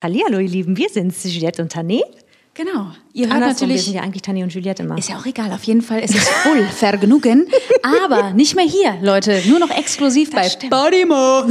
[0.00, 2.00] Hallihallo, ihr Lieben, wir sind Juliette und Tané.
[2.54, 2.92] Genau.
[3.14, 3.84] Ihr hört Andersrum, wir natürlich.
[3.84, 4.96] sind ja eigentlich Tané und Juliette immer.
[4.96, 7.48] Ist ja auch egal, auf jeden Fall ist es voll Vergnügen.
[7.82, 9.42] Aber nicht mehr hier, Leute.
[9.46, 10.72] Nur noch exklusiv bei stimmt.
[10.72, 11.42] Podimo.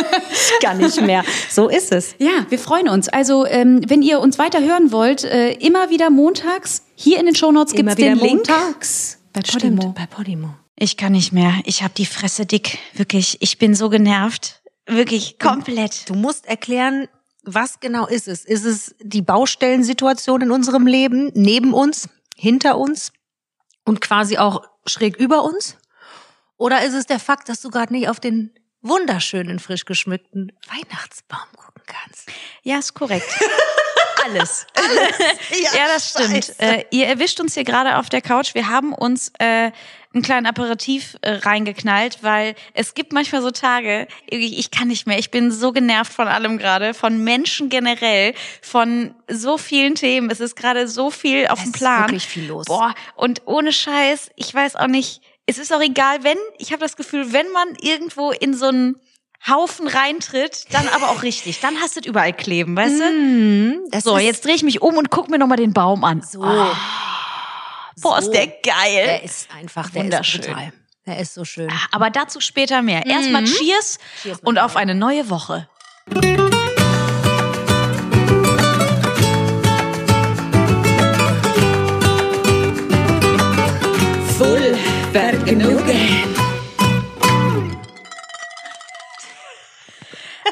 [0.60, 1.24] gar nicht mehr.
[1.50, 2.14] So ist es.
[2.18, 3.08] Ja, wir freuen uns.
[3.08, 7.34] Also, ähm, wenn ihr uns weiter hören wollt, äh, immer wieder montags, hier in den
[7.34, 8.46] Shownotes gibt es den Link.
[8.46, 9.18] montags.
[9.32, 9.80] Bei Podimo.
[9.80, 10.54] Stimmt, bei Podimo.
[10.78, 11.54] Ich kann nicht mehr.
[11.64, 12.76] Ich habe die Fresse dick.
[12.92, 13.38] Wirklich.
[13.40, 14.60] Ich bin so genervt.
[14.86, 16.08] Wirklich komplett.
[16.10, 17.08] Du musst erklären,
[17.46, 18.44] was genau ist es?
[18.44, 23.12] Ist es die Baustellensituation in unserem Leben, neben uns, hinter uns
[23.84, 25.78] und quasi auch schräg über uns?
[26.58, 31.48] Oder ist es der Fakt, dass du gerade nicht auf den wunderschönen, frisch geschmückten Weihnachtsbaum
[31.56, 32.28] gucken kannst?
[32.62, 33.28] Ja, ist korrekt.
[34.24, 34.66] Alles.
[35.74, 36.58] ja, das stimmt.
[36.58, 38.54] Äh, ihr erwischt uns hier gerade auf der Couch.
[38.54, 39.70] Wir haben uns äh,
[40.16, 45.06] einen kleinen Aperitif äh, reingeknallt, weil es gibt manchmal so Tage, ich, ich kann nicht
[45.06, 45.18] mehr.
[45.18, 50.30] Ich bin so genervt von allem gerade, von Menschen generell, von so vielen Themen.
[50.30, 52.00] Es ist gerade so viel auf Es dem ist Plan.
[52.04, 52.64] wirklich viel los.
[52.66, 56.80] Boah, und ohne Scheiß, ich weiß auch nicht, es ist auch egal, wenn, ich habe
[56.80, 58.96] das Gefühl, wenn man irgendwo in so einen
[59.46, 61.60] Haufen reintritt, dann aber auch richtig.
[61.60, 63.88] Dann hast du es überall kleben, weißt du?
[63.90, 66.22] Das So, ist jetzt drehe ich mich um und guck mir nochmal den Baum an.
[66.22, 66.42] so.
[68.00, 68.30] Boah, so.
[68.30, 69.06] ist der geil.
[69.06, 70.40] Der ist einfach, der Wunderschön.
[70.40, 70.72] ist brutal.
[71.06, 71.72] Der ist so schön.
[71.92, 73.06] Aber dazu später mehr.
[73.06, 75.68] Erstmal Cheers, Cheers, und auf eine neue Woche.
[84.36, 84.76] Voll
[85.12, 86.34] Vergnügen.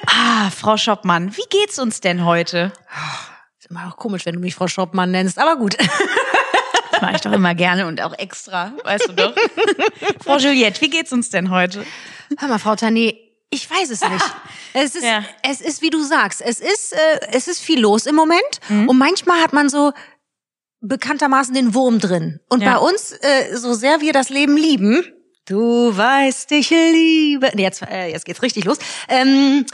[0.06, 2.72] Ah, Frau Schoppmann, wie geht's uns denn heute?
[3.58, 5.76] Ist immer auch komisch, wenn du mich Frau Schoppmann nennst, aber gut.
[7.06, 9.34] Mache ich doch immer gerne und auch extra, weißt du doch.
[10.24, 11.84] Frau Juliette, wie geht's uns denn heute?
[12.38, 13.16] Hör mal, Frau Tané,
[13.50, 14.24] ich weiß es nicht.
[14.76, 15.24] Es ist, Ja.
[15.48, 18.88] es ist, wie du sagst, es ist, äh, es ist viel los im Moment Mhm.
[18.88, 19.92] und manchmal hat man so
[20.80, 22.40] bekanntermaßen den Wurm drin.
[22.48, 22.74] Und Ja.
[22.74, 25.04] bei uns, äh, so sehr wir das Leben lieben,
[25.46, 28.78] du weißt, ich liebe, nee, jetzt, äh, jetzt geht's richtig los.
[29.08, 29.64] Ähm,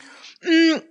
[0.42, 0.82] mh,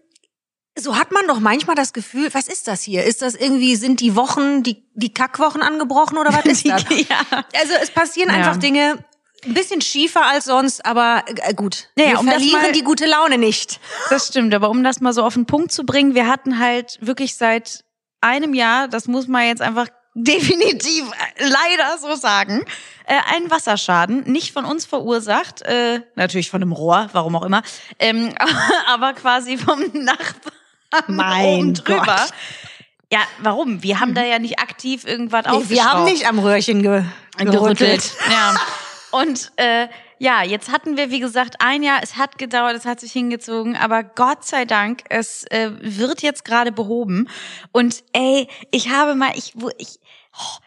[0.79, 3.03] so hat man doch manchmal das Gefühl, was ist das hier?
[3.03, 6.83] Ist das irgendwie, sind die Wochen, die, die Kackwochen angebrochen oder was ist das?
[6.89, 7.17] ja.
[7.59, 8.35] Also es passieren Ja.
[8.37, 9.03] einfach Dinge,
[9.45, 11.87] ein bisschen schiefer als sonst, aber äh, gut.
[11.95, 13.79] Naja, wir um das verlieren mal- die gute Laune nicht.
[14.09, 16.97] Das stimmt, aber um das mal so auf den Punkt zu bringen, wir hatten halt
[17.01, 17.85] wirklich seit
[18.21, 21.05] einem Jahr, das muss man jetzt einfach definitiv
[21.37, 22.65] leider so sagen,
[23.05, 27.61] äh, einen Wasserschaden, nicht von uns verursacht, äh, natürlich von einem Rohr, warum auch immer,
[27.99, 28.33] ähm,
[28.87, 30.53] aber quasi vom Nachbarn
[31.07, 32.03] Mein drüber.
[32.05, 32.33] Gott.
[33.11, 33.81] Ja, warum?
[33.81, 35.71] Wir haben da ja nicht aktiv irgendwas Nee, aufgeschraubt.
[35.71, 37.03] wir haben nicht am Röhrchen ge
[37.37, 38.13] gerüttelt.
[38.29, 38.55] Ja.
[39.11, 39.87] Und äh,
[40.19, 43.75] ja, jetzt hatten wir, wie gesagt, ein Jahr, es hat gedauert, es hat sich hingezogen,
[43.75, 47.27] aber Gott sei Dank, es äh, wird jetzt gerade behoben.
[47.71, 49.99] Und ey, ich habe mal, ich, wo ich,
[50.37, 50.57] oh,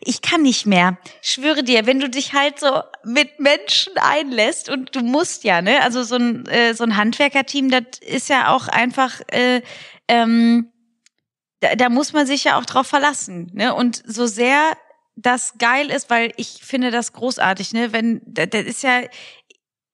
[0.00, 0.98] ich kann nicht mehr.
[1.22, 5.62] Ich schwöre dir, wenn du dich halt so mit Menschen einlässt und du musst ja,
[5.62, 5.82] ne?
[5.82, 9.62] Also so ein äh, so ein Handwerkerteam, das ist ja auch einfach äh,
[10.08, 10.70] ähm,
[11.60, 13.74] da, da muss man sich ja auch drauf verlassen, ne?
[13.74, 14.76] Und so sehr
[15.16, 17.92] das geil ist, weil ich finde das großartig, ne?
[17.92, 19.02] Wenn das, das ist ja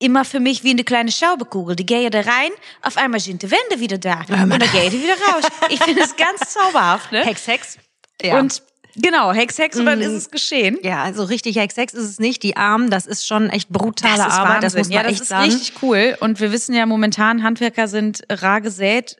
[0.00, 1.76] immer für mich wie eine kleine Schaubekugel.
[1.76, 2.50] Die gehe da rein,
[2.82, 5.44] auf einmal sind die Wände wieder da und dann gehe die wieder raus.
[5.68, 7.24] Ich finde es ganz zauberhaft, ne?
[7.24, 7.78] Hex, Hex.
[8.22, 8.38] Ja.
[8.38, 8.62] Und
[8.96, 10.04] genau, Hex, Hex und dann Mhm.
[10.04, 10.78] ist es geschehen.
[10.82, 12.42] ja, also richtig Hex, Hex ist es nicht.
[12.42, 15.22] Die Armen, das ist schon echt brutale ist Arbeit, das muss man ja, das echt
[15.22, 15.44] ist sagen.
[15.50, 16.16] richtig cool.
[16.20, 19.16] Und wir wissen ja momentan, Handwerker sind rar gesät.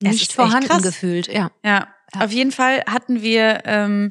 [0.00, 1.50] Nicht vorhanden gefühlt, ja.
[1.64, 4.10] Ja, auf jeden Fall hatten wir ähm,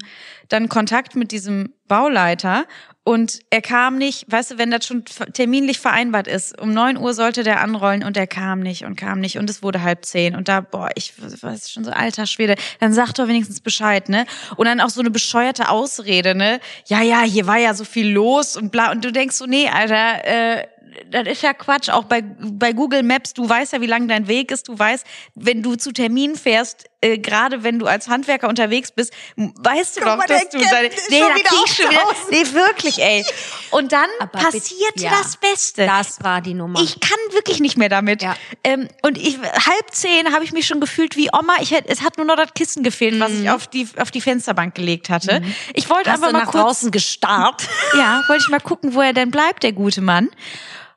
[0.50, 2.66] dann Kontakt mit diesem Bauleiter
[3.06, 5.04] und er kam nicht, weißt du, wenn das schon
[5.34, 9.20] terminlich vereinbart ist, um neun Uhr sollte der anrollen und er kam nicht und kam
[9.20, 12.56] nicht und es wurde halb zehn und da, boah, ich weiß schon so, alter Schwede,
[12.80, 14.26] dann sag doch wenigstens Bescheid, ne?
[14.56, 16.62] Und dann auch so eine bescheuerte Ausrede, ne?
[16.86, 19.68] Ja, ja, hier war ja so viel los und bla und du denkst so, nee,
[19.68, 20.68] Alter, äh,
[21.10, 21.90] das ist ja Quatsch.
[21.90, 24.68] Auch bei, bei Google Maps, du weißt ja, wie lang dein Weg ist.
[24.68, 25.06] Du weißt,
[25.36, 30.02] wenn du zu Terminen fährst, äh, gerade wenn du als Handwerker unterwegs bist, weißt du
[30.02, 33.26] Guck doch, mal, dass du deine, schon nee, da wieder schon wieder, nee, wirklich, ey.
[33.72, 35.12] Und dann Aber bitte, passierte ja.
[35.12, 35.86] das Beste.
[35.86, 36.80] Das war die Nummer.
[36.82, 38.22] Ich kann wirklich nicht mehr damit.
[38.22, 38.36] Ja.
[38.64, 41.56] Ähm, und ich halb zehn habe ich mich schon gefühlt wie Oma.
[41.62, 44.22] Ich hätte, es hat nur noch das Kissen gefehlt, was ich auf die auf die
[44.22, 45.42] Fensterbank gelegt hatte.
[45.74, 46.16] Ich wollte Mhm.
[46.16, 47.68] Einfach du mal nach kurz draußen gestarrt?
[47.98, 50.30] ja, wollte ich mal gucken, wo er denn bleibt, der gute Mann.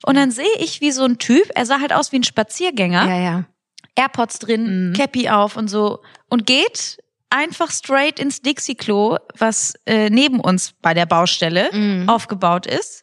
[0.07, 3.07] Und dann sehe ich, wie so ein Typ, er sah halt aus wie ein Spaziergänger,
[3.09, 3.45] Ja, ja.
[3.97, 4.93] AirPods drin, Mhm.
[4.95, 6.01] Cappy auf und so
[6.31, 6.99] und geht
[7.29, 12.09] einfach straight ins Dixie-Klo, was äh, neben uns bei der Baustelle Mhm.
[12.09, 13.03] aufgebaut ist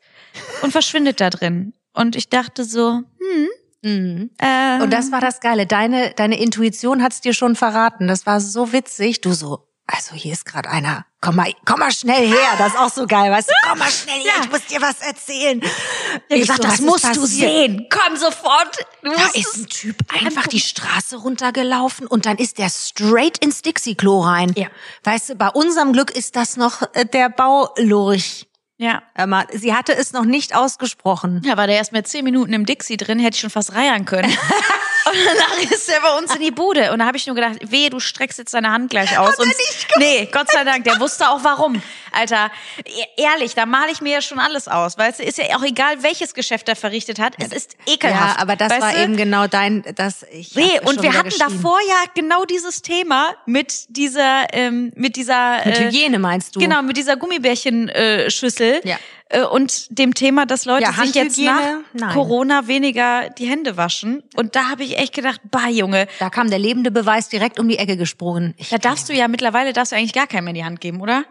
[0.62, 1.74] und verschwindet da drin.
[1.94, 3.48] Und ich dachte so, hm,
[3.86, 4.30] Mhm.
[4.38, 5.66] Äh, Und das war das Geile.
[5.68, 8.08] Deine, deine Intuition hat's dir schon verraten.
[8.08, 9.20] Das war so witzig.
[9.20, 11.06] Du so, also hier ist gerade einer.
[11.20, 12.56] Komm mal, komm mal schnell her.
[12.58, 13.54] Das ist auch so geil, weißt du?
[13.68, 14.34] Komm mal schnell her.
[14.44, 15.62] Ich muss dir was erzählen.
[15.62, 17.88] ja, Ich gesagt, so, das musst du sehen.
[17.90, 18.78] Komm sofort.
[19.02, 23.62] Du Da ist ein Typ einfach die Straße runtergelaufen und dann ist der straight ins
[23.62, 24.54] Dixie-Klo rein.
[24.56, 24.68] Ja.
[25.04, 28.48] Weißt du, bei unserem Glück ist das noch äh, der Baulurch.
[28.78, 29.04] Ja.
[29.28, 31.42] Mal, Sie hatte es noch nicht ausgesprochen.
[31.46, 34.06] Ja, war der erst mit zehn Minuten im Dixie drin, hätte ich schon fast reiern
[34.06, 34.30] können.
[35.06, 36.92] und danach ist er bei uns in die Bude.
[36.92, 39.38] Und da habe ich nur gedacht, wehe, du streckst jetzt deine Hand gleich aus.
[39.38, 39.54] Und
[40.00, 41.82] nee, Gott sei Dank, der wusste auch warum.
[42.12, 42.52] Alter,
[42.84, 44.98] e- ehrlich, da male ich mir ja schon alles aus.
[44.98, 47.36] Weißt du, ist ja auch egal, welches Geschäft er verrichtet hat.
[47.40, 48.38] Es ist ekelhaft.
[48.38, 49.04] Ja, aber das weißt war du?
[49.04, 50.56] eben genau dein, das ich.
[50.56, 55.80] Nee, und wir hatten davor ja genau dieses Thema mit dieser, ähm, mit dieser, Mit
[55.80, 56.60] äh, Hygiene meinst du?
[56.60, 58.28] genau, mit dieser Gummibärchen-Schüssel.
[58.28, 58.63] Äh, Schüssel.
[58.84, 58.98] Ja.
[59.30, 61.80] Äh, und dem Thema, dass Leute Ja, sich jetzt nach?
[61.94, 62.14] Nein.
[62.14, 64.24] Corona weniger die Hände waschen.
[64.36, 67.68] Und da habe ich echt gedacht, bah, Junge, Da kam der lebende Beweis direkt um
[67.68, 68.54] die Ecke gesprungen.
[68.58, 70.82] Ich, da darfst du ja mittlerweile darfst du eigentlich gar keinem mehr in die Hand
[70.82, 71.26] geben, oder?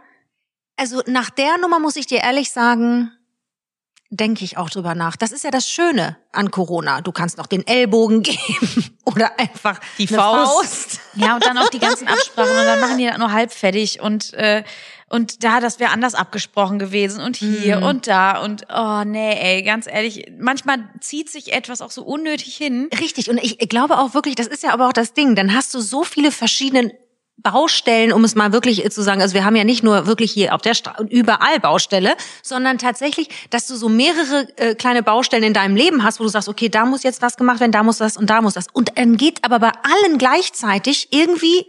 [0.77, 3.13] also nach der Nummer muss ich dir ehrlich sagen,
[4.15, 5.17] denke ich auch drüber nach.
[5.17, 7.01] Das ist ja das Schöne an Corona.
[7.01, 10.53] Du kannst noch den Ellbogen geben oder einfach Die eine Faust.
[10.53, 11.01] Faust.
[11.15, 14.01] Ja, und dann auch die ganzen Absprachen und dann machen die das nur halb fertig
[14.01, 14.63] und äh,
[15.09, 17.83] und da, das wäre anders abgesprochen gewesen und hier Mhm.
[17.83, 22.57] und da und oh nee, ey, ganz ehrlich, manchmal zieht sich etwas auch so unnötig
[22.57, 22.89] hin.
[22.99, 23.29] Richtig.
[23.29, 25.35] Und ich glaube auch wirklich, das ist ja aber auch das Ding.
[25.35, 26.95] Dann hast du so viele verschiedene
[27.43, 29.21] Baustellen, um es mal wirklich zu sagen.
[29.21, 33.29] Also wir haben ja nicht nur wirklich hier auf der Straße überall Baustelle, sondern tatsächlich,
[33.51, 36.69] dass du so mehrere äh, kleine Baustellen in deinem Leben hast, wo du sagst, okay,
[36.69, 38.67] da muss jetzt was gemacht werden, da muss das und da muss das.
[38.73, 41.67] Und dann geht aber bei allen gleichzeitig irgendwie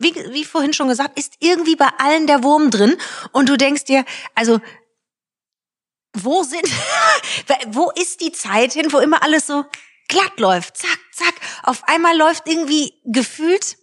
[0.00, 2.96] wie, wie vorhin schon gesagt, ist irgendwie bei allen der Wurm drin
[3.32, 4.58] und du denkst dir, also
[6.14, 6.66] wo sind,
[7.68, 9.64] wo ist die Zeit hin, wo immer alles so
[10.08, 13.76] glatt läuft, zack, zack, auf einmal läuft irgendwie gefühlt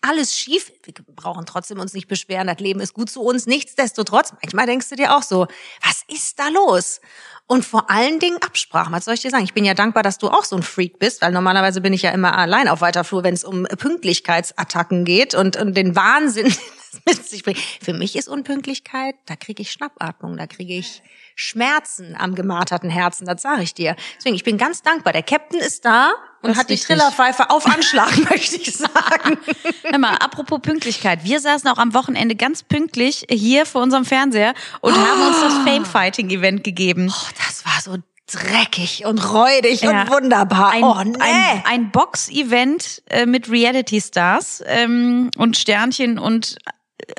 [0.00, 0.72] alles schief.
[0.84, 3.46] Wir brauchen trotzdem uns nicht beschweren, das Leben ist gut zu uns.
[3.46, 5.46] Nichtsdestotrotz, manchmal denkst du dir auch so,
[5.82, 7.00] was ist da los?
[7.46, 8.92] Und vor allen Dingen Absprachen.
[8.92, 9.44] Was soll ich dir sagen?
[9.44, 12.02] Ich bin ja dankbar, dass du auch so ein Freak bist, weil normalerweise bin ich
[12.02, 16.54] ja immer allein auf weiter Flur, wenn es um Pünktlichkeitsattacken geht und, und den Wahnsinn
[17.06, 17.58] mit sich bringt.
[17.58, 21.02] Für mich ist Unpünktlichkeit, da kriege ich Schnappatmung, da kriege ich
[21.34, 23.96] Schmerzen am gemarterten Herzen, das sage ich dir.
[24.18, 25.14] Deswegen, ich bin ganz dankbar.
[25.14, 26.12] Der Captain ist da
[26.42, 26.76] und hat die.
[26.76, 29.38] Trillerpfeife auf Anschlag, möchte ich sagen.
[29.82, 31.24] Hör mal, apropos Pünktlichkeit.
[31.24, 35.54] Wir saßen auch am Wochenende ganz pünktlich hier vor unserem Fernseher und haben uns das
[35.64, 37.12] Fame-Fighting-Event gegeben.
[37.12, 40.02] Oh, das war so dreckig und räudig Ja.
[40.02, 40.70] und wunderbar.
[40.70, 41.16] Ein, oh, nee.
[41.20, 46.56] ein, ein Box-Event äh, mit Reality-Stars ähm, und Sternchen und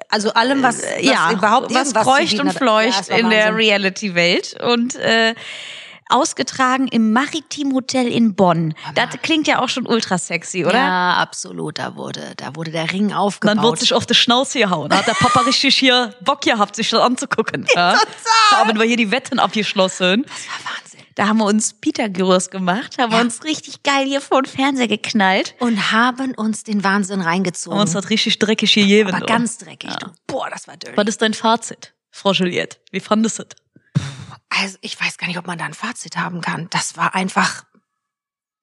[0.09, 2.47] also allem, was, was äh, ja, überhaupt was kreucht und.
[2.47, 3.55] Ja, fleucht war in der.
[3.55, 4.57] Reality-Welt.
[4.61, 5.33] Und äh,
[6.09, 8.73] ausgetragen im Maritim Hotel in Bonn.
[8.95, 10.77] Das klingt ja auch schon ultra sexy, oder?
[10.77, 11.79] Ja, absolut.
[11.79, 13.57] Da wurde, da wurde der Ring aufgebaut.
[13.57, 14.89] Dann wird sich auf die Schnauze gehauen.
[14.89, 17.65] Da hat der Papa richtig hier Bock gehabt, sich das anzugucken.
[17.75, 17.93] Ja,
[18.51, 20.23] Da haben wir hier die Wetten abgeschlossen.
[20.23, 20.99] das war Wahnsinn.
[21.15, 24.87] Da haben wir uns Peter-Gyros gemacht, haben wir uns richtig geil hier vor den Fernseher
[24.87, 25.53] geknallt.
[25.59, 27.77] Und haben uns den Wahnsinn reingezogen.
[27.77, 29.09] Haben uns das richtig dreckig gegeben.
[29.09, 29.25] aber du.
[29.25, 29.93] ganz dreckig.
[29.97, 30.07] Du.
[30.27, 30.95] Boah, das war dirty.
[30.95, 32.77] Was ist dein Fazit, Frau Juliette?
[32.91, 33.49] Wie fandest du es?
[34.49, 36.67] Also ich weiß gar nicht, ob man da ein Fazit haben kann.
[36.71, 37.63] Das war einfach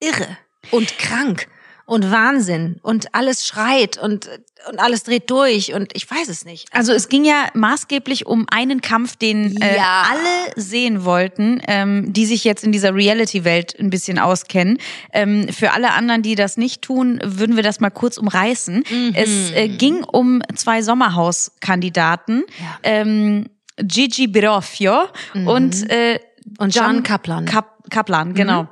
[0.00, 0.36] irre
[0.70, 1.48] und krank
[1.86, 4.28] und Wahnsinn und alles schreit und,
[4.68, 6.66] und alles dreht durch und ich weiß es nicht.
[6.74, 10.02] Also es ging ja maßgeblich um einen Kampf, den äh, Ja.
[10.10, 14.78] alle sehen wollten, ähm, die sich jetzt in dieser Reality-Welt ein bisschen auskennen.
[15.12, 18.82] Ähm, für alle anderen, die das nicht tun, würden wir das mal kurz umreißen.
[18.90, 19.12] Mhm.
[19.14, 22.42] Es äh, ging um zwei Sommerhauskandidaten.
[22.58, 22.78] Ja.
[22.82, 23.46] Ähm,
[23.78, 26.20] Gigi Biroffio und äh,
[26.58, 27.44] Und John Kaplan.
[27.44, 28.68] Kap Kaplan, genau.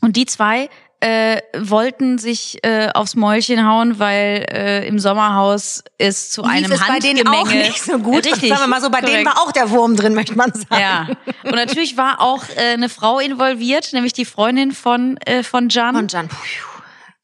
[0.00, 0.68] Und die zwei
[1.00, 6.80] äh, wollten sich äh, aufs Mäulchen hauen, weil äh, im Sommerhaus es zu einem Lief
[6.80, 8.24] es bei denen auch nicht so gut.
[8.24, 8.50] Richtig.
[8.50, 9.26] Sagen wir mal so, bei denen korrekt.
[9.26, 10.66] war auch der Wurm drin, möchte man sagen.
[10.80, 11.08] Ja.
[11.42, 15.96] Und natürlich war auch äh, eine Frau involviert, nämlich die Freundin von äh, von Jan,
[15.96, 16.36] Und John, puh,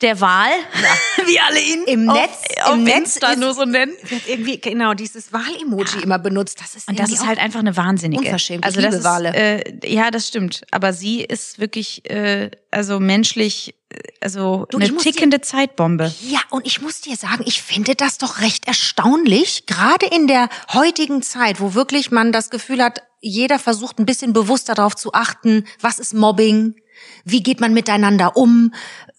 [0.00, 0.50] der Wahl,
[1.26, 3.92] wie alle ihn Im auf, Netz- auf im Netz Insta ist- nur so nennen.
[4.08, 6.60] wird irgendwie genau dieses Wahl-Emoji immer benutzt.
[6.60, 8.22] Das ist Und das ist halt einfach eine wahnsinnige.
[8.22, 8.64] Unverschämt.
[8.64, 9.04] Also das ist.
[9.04, 10.62] Äh, ja, das stimmt.
[10.70, 16.12] Aber sie ist wirklich, äh, also menschlich, äh, also Du, eine muss dir- tickende Zeitbombe.
[16.22, 20.48] Ja, und ich muss dir sagen, ich finde das doch recht erstaunlich, gerade in der
[20.72, 25.12] heutigen Zeit, wo wirklich man das Gefühl hat, jeder versucht ein bisschen bewusster darauf zu
[25.12, 26.76] achten, was ist Mobbing,
[27.24, 28.72] wie geht man miteinander um,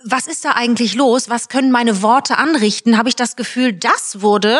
[0.04, 4.22] was ist da eigentlich los, was können meine Worte anrichten, habe ich das Gefühl, das
[4.22, 4.58] wurde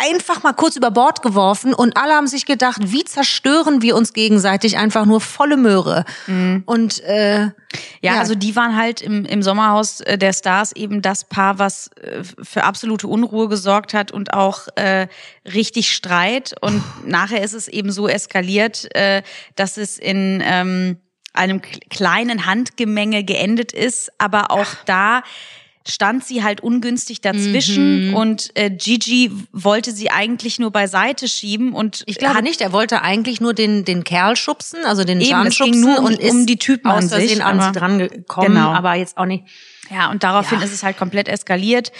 [0.00, 4.12] einfach mal kurz über Bord geworfen und alle haben sich gedacht, wie zerstören wir uns
[4.12, 6.04] gegenseitig einfach nur volle Möhre.
[6.66, 7.52] Und äh, Ja,
[8.00, 8.18] Ja.
[8.18, 12.24] also die waren halt im, im Sommerhaus äh, der Stars eben das Paar, was äh,
[12.42, 15.06] für absolute Unruhe gesorgt hat und auch äh,
[15.54, 16.54] richtig Streit.
[16.60, 19.22] Und nachher ist es eben so eskaliert, äh,
[19.54, 20.96] dass es in ähm,
[21.32, 21.60] einem
[21.90, 24.10] kleinen Handgemenge geendet ist.
[24.18, 25.22] Aber auch da
[25.86, 28.14] stand sie halt ungünstig dazwischen Mhm.
[28.14, 33.02] und äh, Gigi wollte sie eigentlich nur beiseite schieben und ich glaube nicht, er wollte
[33.02, 36.46] eigentlich nur den, den Kerl schubsen, also den Jan schubsen nur um- und ist um
[36.46, 38.70] die Typen an aus Versehen sich, an sie aber- dran gekommen, Genau.
[38.70, 39.42] aber jetzt auch nicht.
[39.90, 40.64] Ja, und daraufhin Ja.
[40.64, 41.90] ist es halt komplett eskaliert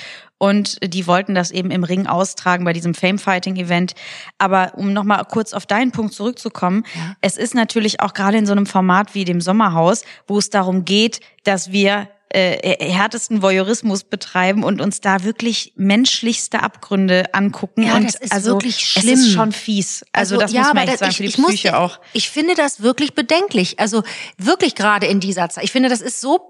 [0.43, 3.93] und die wollten das eben im Ring austragen bei diesem Fame-Fighting-Event.
[4.39, 7.15] Aber um nochmal kurz auf deinen Punkt zurückzukommen, Ja.
[7.21, 10.85] es ist natürlich auch gerade in so einem Format wie dem Sommerhaus, wo es darum
[10.85, 17.83] geht, dass wir äh, härtesten Voyeurismus betreiben und uns da wirklich menschlichste Abgründe angucken.
[17.83, 19.15] Ja, und das ist also, wirklich Es schlimm.
[19.21, 20.03] ist schon fies.
[20.13, 22.01] Also, das muss man echt das- sagen, ich, für die ich muss- auch.
[22.15, 23.79] Ich finde das wirklich bedenklich.
[23.79, 24.03] Also
[24.39, 25.63] wirklich gerade in dieser Zeit.
[25.65, 26.41] Ich finde, das ist so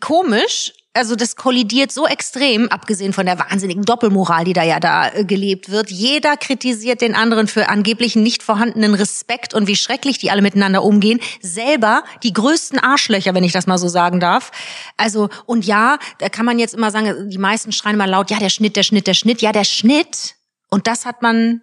[0.00, 0.72] komisch.
[0.94, 5.24] Also das kollidiert so extrem, abgesehen von der wahnsinnigen Doppelmoral, die da ja da äh,
[5.24, 5.90] gelebt wird.
[5.90, 10.82] Jeder kritisiert den anderen für angeblich nicht vorhandenen Respekt und wie schrecklich die alle miteinander
[10.82, 11.20] umgehen.
[11.40, 14.50] Selber die größten Arschlöcher, wenn ich das mal so sagen darf.
[14.96, 18.38] Also und ja, da kann man jetzt immer sagen, die meisten schreien immer laut, ja
[18.38, 20.34] der Schnitt, der Schnitt, der Schnitt, ja der Schnitt.
[20.70, 21.60] Und das hat man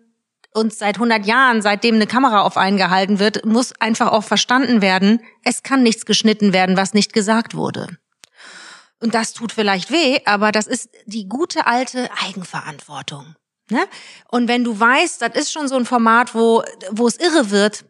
[0.53, 4.81] uns seit 100 Jahren, seitdem eine Kamera auf einen gehalten wird, muss einfach auch verstanden
[4.81, 7.97] werden, es kann nichts geschnitten werden, was nicht gesagt wurde.
[9.01, 13.35] Und das tut vielleicht weh, aber das ist die gute alte Eigenverantwortung.
[13.69, 13.83] Ne?
[14.29, 17.85] Und wenn du weißt, das ist schon so ein Format, wo, wo es irre wird,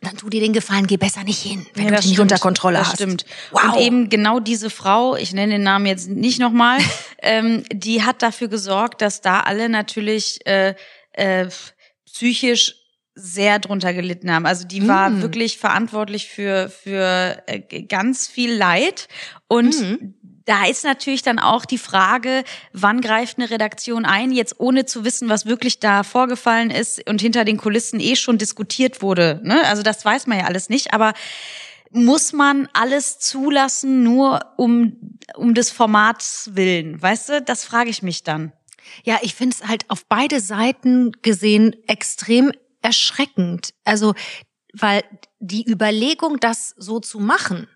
[0.00, 2.30] dann tu dir den Gefallen, geh besser nicht hin, wenn Ja, du dich nicht stimmt.
[2.32, 2.94] unter Kontrolle das hast.
[2.96, 3.24] stimmt.
[3.50, 3.64] Wow.
[3.64, 6.78] Und eben genau diese Frau, ich nenne den Namen jetzt nicht nochmal,
[7.22, 10.74] ähm, die hat dafür gesorgt, dass da alle natürlich äh,
[11.14, 11.48] äh,
[12.06, 12.76] psychisch
[13.20, 14.46] sehr drunter gelitten haben.
[14.46, 15.22] Also die war Mm.
[15.22, 19.08] wirklich verantwortlich für für äh, ganz viel Leid
[19.48, 20.14] und Mhm.
[20.48, 25.04] Da ist natürlich dann auch die Frage, wann greift eine Redaktion ein, jetzt ohne zu
[25.04, 29.42] wissen, was wirklich da vorgefallen ist und hinter den Kulissen eh schon diskutiert wurde.
[29.44, 29.62] Ne?
[29.66, 31.12] Also das weiß man ja alles nicht, aber
[31.90, 37.00] muss man alles zulassen, nur um, um des Formats willen?
[37.00, 38.52] Weißt du, das frage ich mich dann.
[39.04, 43.74] Ja, ich finde es halt auf beide Seiten gesehen extrem erschreckend.
[43.84, 44.14] Also,
[44.72, 45.02] weil
[45.40, 47.68] die Überlegung, das so zu machen,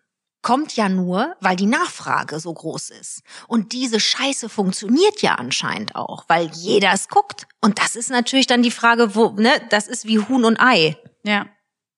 [0.43, 3.23] kommt ja nur, weil die Nachfrage so groß ist.
[3.47, 7.47] Und diese Scheiße funktioniert ja anscheinend auch, weil jeder es guckt.
[7.61, 10.97] Und das ist natürlich dann die Frage, wo, ne, das ist wie Huhn und Ei.
[11.23, 11.47] Ja.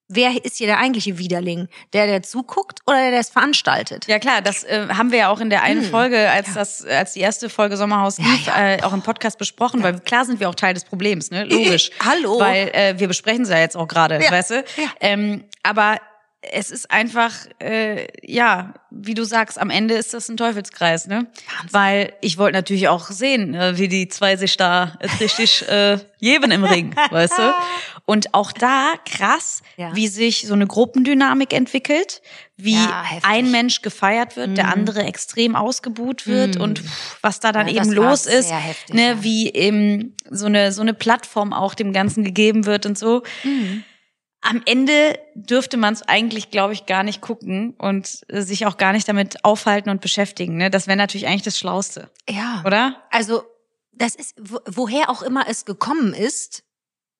[0.07, 1.67] Wer ist hier der eigentliche Widerling?
[1.95, 4.07] Der, der zuguckt oder der, der es veranstaltet?
[4.07, 6.55] Ja klar, das äh, haben wir ja auch in der einen Hm, Folge, als ja.
[6.57, 8.73] das, als die erste Folge Sommerhaus Ja, lief, ja.
[8.75, 11.45] Äh, auch im Podcast besprochen, weil klar sind wir auch Teil des Problems, ne?
[11.45, 11.91] Logisch.
[12.05, 12.39] Hallo.
[12.39, 14.55] Weil äh, wir besprechen es ja jetzt auch gerade, weißt du?
[14.77, 14.89] ja.
[15.01, 15.99] Ähm, aber
[16.53, 21.27] es ist einfach, äh, ja, wie du sagst, am Ende ist das ein Teufelskreis, ne?
[21.47, 21.69] Wahnsinn.
[21.73, 26.51] Weil ich wollte natürlich auch sehen, äh, wie die zwei sich da richtig äh, geben
[26.51, 27.55] im Ring, weißt du?
[28.07, 29.95] Und auch da krass, Ja.
[29.97, 32.23] wie sich so eine Gruppendynamik entwickelt,
[32.57, 34.73] wie Ja, ein Mensch gefeiert wird, der Mhm.
[34.73, 36.61] andere extrem ausgebuht wird Mhm.
[36.61, 40.71] und pff, was da dann Ja, eben los ist, heftig, ne, wie eben so eine
[40.73, 43.23] so eine Plattform auch dem Ganzen gegeben wird und so.
[43.43, 43.83] Mhm.
[44.47, 48.77] Am Ende dürfte man es eigentlich, glaube ich, gar nicht gucken und äh, sich auch
[48.77, 50.57] gar nicht damit aufhalten und beschäftigen.
[50.59, 50.71] Ne?
[50.71, 52.63] Das wäre natürlich eigentlich das Schlauste, Ja.
[52.67, 53.03] oder?
[53.11, 53.43] Also,
[53.93, 56.63] das ist, wo- woher auch immer es gekommen ist,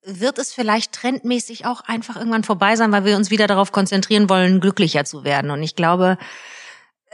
[0.03, 4.29] wird es vielleicht trendmäßig auch einfach irgendwann vorbei sein, weil wir uns wieder darauf konzentrieren
[4.29, 5.49] wollen, glücklicher zu werden.
[5.49, 6.19] Und ich glaube,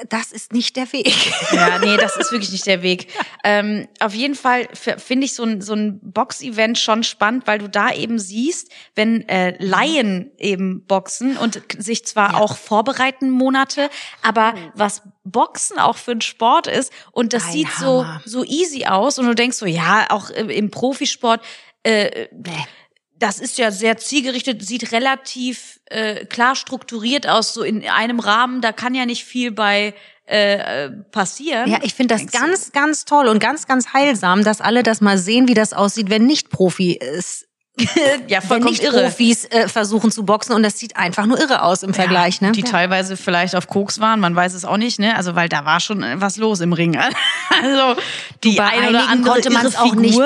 [0.10, 1.14] das ist nicht der Weg.
[1.52, 3.08] Ja, nee, das ist wirklich nicht der Weg.
[3.44, 7.68] Ähm, auf jeden Fall finde ich so ein, so ein Box-Event schon spannend, weil du
[7.68, 12.38] da eben siehst, wenn äh, Laien eben boxen und sich zwar Ja.
[12.38, 13.90] auch vorbereiten Monate,
[14.22, 18.22] aber was Boxen auch für ein Sport ist und das Ein sieht so, Hammer.
[18.26, 21.44] so easy aus und du denkst so, ja, auch im, im Profisport,
[21.84, 22.28] äh.
[23.22, 28.62] Das ist ja sehr zielgerichtet, sieht relativ äh, klar strukturiert aus, so in einem Rahmen,
[28.62, 29.94] da kann ja nicht viel bei
[30.28, 31.70] äh, äh, passieren.
[31.70, 32.40] Ja, ich finde das Denkst du?
[32.40, 36.10] ganz, ganz toll und ganz, ganz heilsam, dass alle das mal sehen, wie das aussieht,
[36.10, 37.48] wenn nicht Profi ist.
[38.28, 39.04] ja, Wenn vollkommen nicht irre.
[39.04, 42.52] Profis äh, versuchen zu boxen und das sieht einfach nur irre aus im Vergleich, ne?
[42.52, 45.16] Die teilweise vielleicht auf Koks waren, man weiß es auch nicht, ne?
[45.16, 46.98] Also weil da war schon äh, was los im Ring.
[47.64, 48.02] Also
[48.44, 50.20] die bei eine oder andere konnte man's irre auch nicht-.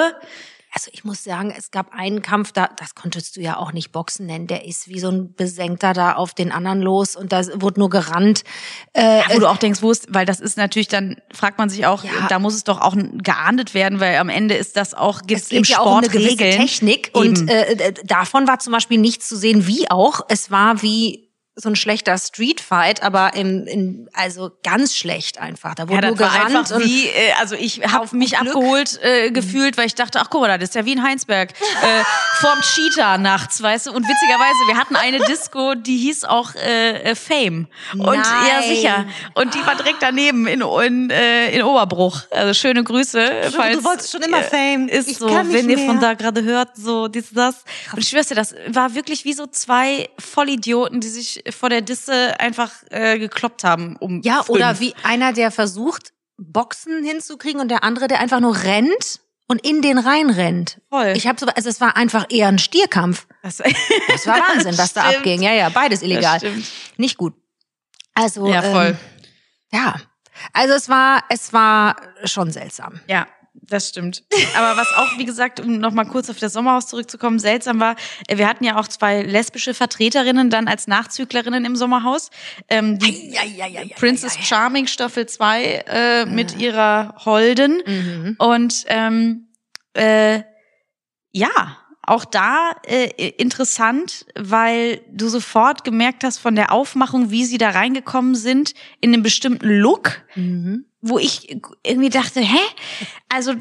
[0.76, 3.94] Also ich muss sagen, es gab einen Kampf, da, das konntest du ja auch nicht
[3.94, 4.46] Boxen nennen.
[4.46, 7.90] Der ist wie so ein Besenkter da auf den anderen los und da wurde nur
[7.90, 8.44] gerannt.
[8.92, 11.86] Äh, Wo du auch denkst, wo ist, weil das ist natürlich, dann fragt man sich
[11.86, 12.28] auch, Ja.
[12.28, 15.52] da muss es doch auch geahndet werden, weil am Ende ist das auch, gibt es
[15.52, 16.58] im ja auch um eine Sport gewisse Regeln.
[16.60, 17.20] Technik Eben.
[17.20, 20.22] und äh, davon war zum Beispiel nichts zu sehen, wie auch.
[20.28, 21.25] Es war wie
[21.58, 25.74] so ein schlechter Streetfight, aber im, in, also ganz schlecht einfach.
[25.74, 28.48] Da Ja, wurde das nur gerannt und wie, äh, also ich habe mich Glück.
[28.56, 31.52] abgeholt äh, gefühlt, weil ich dachte, ach guck mal, das ist ja wie in Heinsberg,
[31.52, 32.04] äh,
[32.42, 33.92] vorm Cheetah nachts, weißt du.
[33.92, 37.68] Und witzigerweise, wir hatten eine Disco, die hieß auch äh, äh, Fame.
[37.94, 38.64] Und ja, Nein.
[38.76, 39.06] sicher.
[39.36, 42.20] Und die war direkt daneben in, in, äh, in Oberbruch.
[42.32, 43.52] Also schöne Grüße.
[43.56, 44.90] falls, wolltest schon immer Fame.
[44.90, 45.86] Ist Ich so, wenn ihr mehr.
[45.88, 47.64] von da gerade hört, so dies, das.
[47.94, 51.82] Und ich schwör's dir, das war wirklich wie so zwei Vollidioten, die sich vor der
[51.82, 53.96] Disse einfach äh, gekloppt haben.
[53.98, 54.50] Um ja, fünf.
[54.50, 59.66] oder wie einer, der versucht, Boxen hinzukriegen und der andere, der einfach nur rennt und
[59.66, 60.82] in den rein rennt.
[60.90, 61.14] Voll.
[61.16, 63.28] Ich habe so, also es war einfach eher ein Stierkampf.
[63.44, 63.58] Das,
[64.08, 65.42] Das war Wahnsinn, was da abging.
[65.42, 66.40] Ja, ja, beides illegal.
[66.40, 66.68] Das stimmt.
[66.98, 67.34] Nicht gut.
[68.14, 68.88] Also Ja, voll.
[68.88, 68.98] Ähm,
[69.72, 69.96] ja,
[70.54, 73.00] also es war, es war schon seltsam.
[73.08, 73.28] Ja,
[73.70, 74.24] das stimmt.
[74.58, 77.96] Aber was auch, wie gesagt, um nochmal kurz auf das Sommerhaus zurückzukommen, seltsam war,
[78.28, 82.30] äh, wir hatten ja auch zwei lesbische Vertreterinnen dann als Nachzüglerinnen im Sommerhaus.
[82.70, 87.82] Ähm, die Ja, ja, ja, Princess Charming Staffel 2 äh, mit ihrer Holden.
[87.86, 88.36] Mhm.
[88.38, 89.48] Und ähm,
[89.94, 90.44] äh,
[91.32, 97.58] ja, auch da äh, interessant, weil du sofort gemerkt hast von der Aufmachung, wie sie
[97.58, 100.86] da reingekommen sind, in einen bestimmten Look, Mhm.
[101.06, 102.60] Wo ich irgendwie dachte, hä?
[103.30, 103.54] Also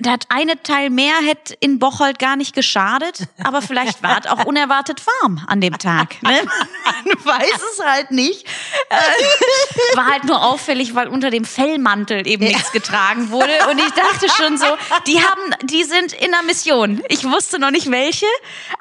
[0.00, 4.44] das eine Teil mehr hätte in Bocholt gar nicht geschadet, aber vielleicht war es auch
[4.44, 6.22] unerwartet warm an dem Tag.
[6.22, 6.30] Ne?
[6.84, 8.46] Man weiß es halt nicht.
[8.90, 13.52] Äh, war halt nur auffällig, weil unter dem Fellmantel eben nichts getragen wurde.
[13.70, 14.66] Und ich dachte schon so,
[15.06, 17.02] die haben, die sind in einer Mission.
[17.08, 18.26] Ich wusste noch nicht welche,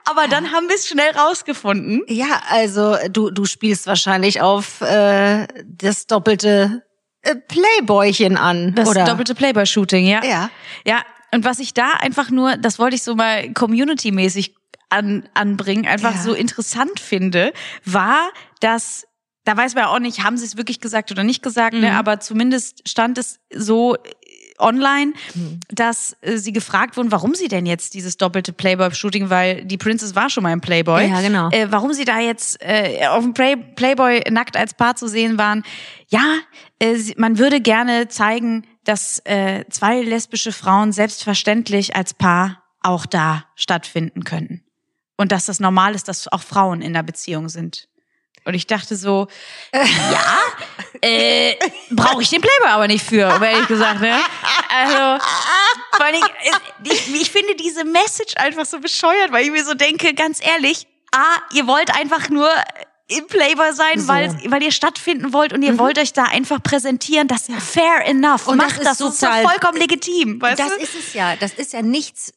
[0.05, 2.03] aber dann haben wir es schnell rausgefunden.
[2.07, 6.83] Ja, also du, du spielst wahrscheinlich auf äh, das doppelte
[7.47, 8.73] Playboychen an.
[8.75, 9.05] Das oder?
[9.05, 10.23] doppelte Playboy-Shooting, ja.
[10.23, 10.49] Ja.
[10.85, 11.01] Ja,
[11.33, 14.55] und was ich da einfach nur, das wollte ich so mal community-mäßig
[14.89, 16.21] an, anbringen, einfach Ja.
[16.21, 17.51] so interessant finde,
[17.83, 18.29] war,
[18.61, 19.05] dass,
[19.43, 21.91] da weiß man ja auch nicht, haben sie es wirklich gesagt oder nicht gesagt, ne,
[21.91, 21.97] Mhm.
[21.97, 23.99] aber zumindest stand es so äh,
[24.57, 25.59] online, Mhm.
[25.69, 30.15] dass äh, sie gefragt wurden, warum sie denn jetzt dieses doppelte Playboy-Shooting, weil die Princess
[30.15, 31.07] war schon mal im Playboy.
[31.07, 31.49] Ja, genau.
[31.51, 35.37] Äh, warum sie da jetzt äh, auf dem Play Playboy nackt als Paar zu sehen
[35.37, 35.63] waren.
[36.09, 36.23] Ja,
[36.79, 43.45] äh, man würde gerne zeigen, dass äh, zwei lesbische Frauen selbstverständlich als Paar auch da
[43.55, 44.63] stattfinden können.
[45.17, 47.87] Und dass das normal ist, dass auch Frauen in der Beziehung sind.
[48.47, 49.27] Und ich dachte so,
[49.73, 50.37] ja,
[51.01, 51.55] äh,
[51.91, 54.17] brauche ich den Playboy aber nicht für, um ehrlich gesagt, ne?
[54.73, 55.25] Also,
[55.99, 56.51] allem, äh,
[56.89, 60.87] ich, ich finde diese Message einfach so bescheuert, weil ich mir so denke, ganz ehrlich,
[61.11, 62.49] A, ihr wollt einfach nur
[63.09, 64.07] im Playboy sein, So.
[64.07, 67.27] weil, weil ihr stattfinden wollt und ihr wollt euch da einfach präsentieren.
[67.27, 68.47] Das ist fair enough.
[68.47, 70.41] Und das Macht ist das, das ist total- vollkommen legitim.
[70.41, 70.83] Weißt das du?
[70.83, 71.35] ist es ja.
[71.37, 72.33] Das ist ja nichts,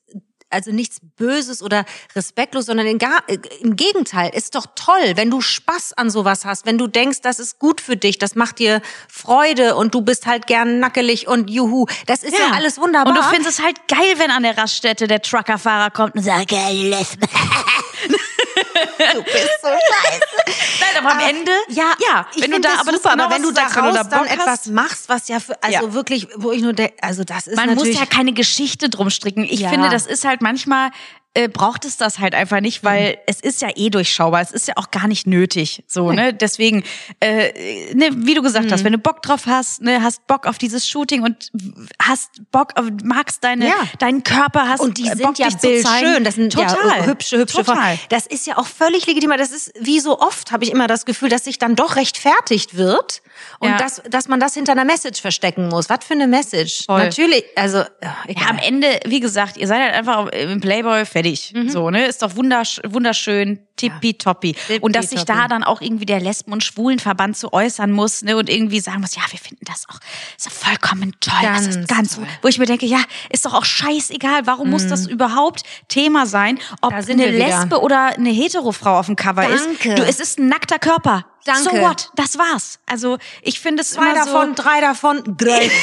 [0.50, 1.84] also nichts Böses oder
[2.14, 4.30] respektlos, sondern äh, im Gegenteil.
[4.34, 7.80] Ist doch toll, wenn du Spaß an sowas hast, wenn du denkst, das ist gut
[7.80, 11.86] für dich, das macht dir Freude und du bist halt gern nackelig und juhu.
[12.06, 13.14] Das ist ja, alles wunderbar.
[13.14, 16.48] Und du findest es halt geil, wenn an der Raststätte der Truckerfahrer kommt und sagt,
[16.48, 16.96] geil.
[19.14, 20.56] du bist so scheiße.
[20.80, 23.34] Nein, aber am Ende, Ja, ja, ich wenn du da, das aber super, genau, aber
[23.34, 25.86] wenn du sagst, wenn daraus da dann Bock etwas hast, machst, was ja für, also
[25.86, 25.92] Ja.
[25.94, 29.44] wirklich, wo ich nur denke, also das ist man muss ja keine Geschichte drum stricken.
[29.44, 29.70] Ich Ja.
[29.70, 30.90] finde, das ist halt manchmal
[31.34, 33.16] äh, braucht es das halt einfach nicht, weil Mhm.
[33.26, 34.40] es ist ja eh durchschaubar.
[34.40, 35.84] Es ist ja auch gar nicht nötig.
[35.86, 36.34] So, ne?
[36.34, 36.82] Deswegen,
[37.20, 38.72] äh, ne, wie du gesagt Mhm.
[38.72, 41.52] hast, wenn du Bock drauf hast, ne, hast Bock auf dieses Shooting und
[42.02, 43.74] hast Bock auf, magst deine, Ja.
[44.00, 46.24] deinen Körper, hast Und die sind Bock, ja bildschön.
[46.24, 46.76] Das sind Total.
[46.98, 47.76] ja hübsche, hübsche Total.
[47.76, 47.98] Frauen.
[48.08, 49.30] Das ist ja auch völlig legitim.
[49.38, 52.76] Das ist wie so oft, habe ich immer das Gefühl, dass sich dann doch rechtfertigt
[52.76, 53.22] wird
[53.60, 53.76] und Ja.
[53.78, 55.88] dass, dass man das hinter einer Message verstecken muss.
[55.88, 56.86] Was für eine Message?
[56.86, 56.98] Voll.
[57.04, 61.52] Natürlich, also ja, am Ende, wie gesagt, ihr seid halt einfach im Playboy fertig.
[61.54, 61.68] Mhm.
[61.68, 62.06] So, ne?
[62.06, 64.54] Ist doch wundersch wunderschön, tippitoppi.
[64.80, 68.37] Und dass sich da dann auch irgendwie der Lesben- und Schwulenverband zu äußern muss, ne?
[68.37, 69.98] Und irgendwie sagen muss, ja, wir finden das auch,
[70.37, 71.35] ist doch vollkommen toll.
[71.42, 72.24] das ist Ganz ganz, toll.
[72.24, 72.28] Mhm.
[72.42, 74.46] wo ich mir denke, ja, ist doch auch scheißegal.
[74.46, 76.59] Warum muss das überhaupt Thema sein?
[76.80, 77.30] Ob eine.
[77.30, 79.66] Lesbe oder eine Hetero-Frau auf dem Cover ist.
[79.66, 79.94] Danke.
[79.94, 81.26] Du, es ist ein nackter Körper.
[81.44, 81.62] Danke.
[81.62, 82.11] So what?
[82.16, 82.79] Das war's.
[82.87, 85.70] Also ich finde es Zwei immer so, davon, drei davon, drei.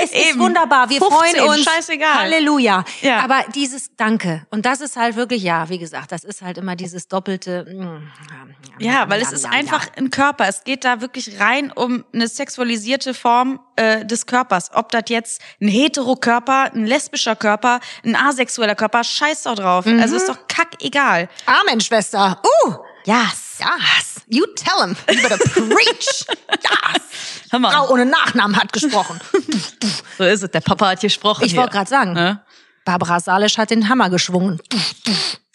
[0.00, 0.40] Es ist Eben.
[0.40, 0.88] wunderbar.
[0.90, 1.64] Wir 15, freuen uns.
[1.64, 2.14] scheißegal.
[2.14, 2.84] Halleluja.
[3.00, 3.20] Ja.
[3.20, 4.46] Aber dieses Danke.
[4.50, 7.64] Und das ist halt wirklich, ja, wie gesagt, das ist halt immer dieses doppelte.
[7.64, 10.48] mm, Ja, weil es ist einfach ein Körper.
[10.48, 14.70] Es geht da wirklich rein um eine sexualisierte Form äh, des Körpers.
[14.74, 19.86] Ob das jetzt ein hetero-Körper, ein lesbischer Körper, ein asexueller Körper, scheiß doch drauf.
[19.86, 20.00] Mhm.
[20.00, 21.28] Also ist doch kackegal.
[21.46, 22.40] Amen, Schwester.
[22.66, 22.74] Uh.
[23.04, 23.51] Yes.
[23.64, 24.20] Yes.
[24.28, 24.96] You tell him.
[25.08, 26.24] You better preach.
[26.62, 27.02] Yes.
[27.50, 27.70] Hör mal.
[27.72, 29.20] Frau ohne Nachnamen hat gesprochen.
[30.18, 30.50] So ist es.
[30.50, 31.44] Der Papa hat gesprochen.
[31.44, 32.40] Ich wollte gerade sagen, Ne?
[32.84, 34.60] Barbara Salisch hat den Hammer geschwungen.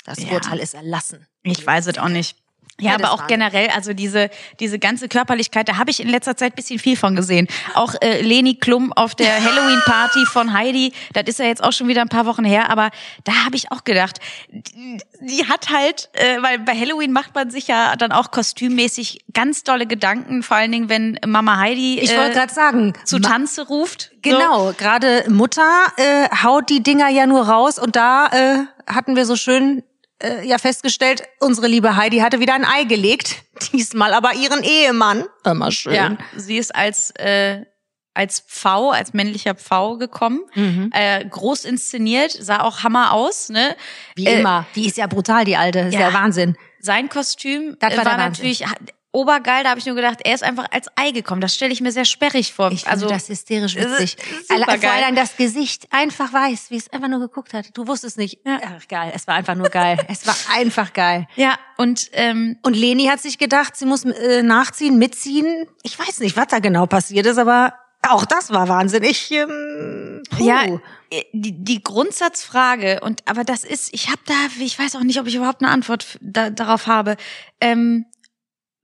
[0.05, 0.29] Das Ja.
[0.31, 1.27] Urteil ist erlassen.
[1.43, 2.35] Ich weiß es auch nicht.
[2.79, 6.55] Ja, aber auch generell, also diese, diese ganze Körperlichkeit, da habe ich in letzter Zeit
[6.55, 7.47] bisschen viel von gesehen.
[7.73, 11.87] Auch äh, Leni Klum auf der Halloween-Party von Heidi, das ist ja jetzt auch schon
[11.87, 12.91] wieder ein paar Wochen her, aber
[13.23, 17.49] da habe ich auch gedacht, die, die hat halt, äh, weil bei Halloween macht man
[17.49, 22.13] sich ja dann auch kostümmäßig ganz dolle Gedanken, vor allen Dingen, wenn Mama Heidi Ich
[22.13, 24.11] äh, wollte gerade sagen, zu Tanze ruft.
[24.23, 24.31] So.
[24.33, 29.25] Genau, gerade Mutter äh, haut die Dinger ja nur raus und da äh, hatten wir
[29.25, 29.83] so schön
[30.21, 33.35] äh, ja festgestellt, unsere liebe Heidi hatte wieder ein Ei gelegt,
[33.73, 35.25] diesmal aber ihren Ehemann.
[35.45, 35.93] Immer schön.
[35.93, 37.65] Ja, sie ist als äh,
[38.13, 40.89] als Pfau, als männlicher Pfau gekommen, Mhm.
[40.91, 43.75] äh, groß inszeniert, sah auch Hammer aus, ne?
[44.15, 44.65] Wie Äh, immer.
[44.75, 45.79] Die ist ja brutal, die alte.
[45.81, 46.13] Ist ja, Ja.
[46.13, 46.57] Wahnsinn.
[46.79, 48.63] Sein Kostüm Das äh, war war, natürlich
[49.11, 51.41] obergeil, da habe ich nur gedacht, er ist einfach als Ei gekommen.
[51.41, 52.71] Das stelle ich mir sehr sperrig vor.
[52.71, 54.17] Ich also das hysterisch witzig.
[54.47, 54.79] supergeil.
[54.79, 57.67] Vor allem das Gesicht einfach weiß, wie es einfach nur geguckt hat.
[57.73, 58.39] Du wusstest nicht.
[58.45, 59.11] Ach, geil.
[59.15, 59.97] Es war einfach nur geil.
[60.07, 61.27] es war einfach geil.
[61.35, 65.67] ja, und ähm, Und Leni hat sich gedacht, sie muss äh, nachziehen, mitziehen.
[65.83, 67.73] Ich weiß nicht, was da genau passiert ist, aber
[68.09, 69.31] auch das war wahnsinnig.
[69.31, 70.43] Ähm, puh.
[70.43, 70.63] Ja,
[71.09, 75.19] äh, die, die Grundsatzfrage und aber das ist, ich habe da, ich weiß auch nicht,
[75.19, 77.17] ob ich überhaupt eine Antwort da, darauf habe,
[77.59, 78.05] ähm,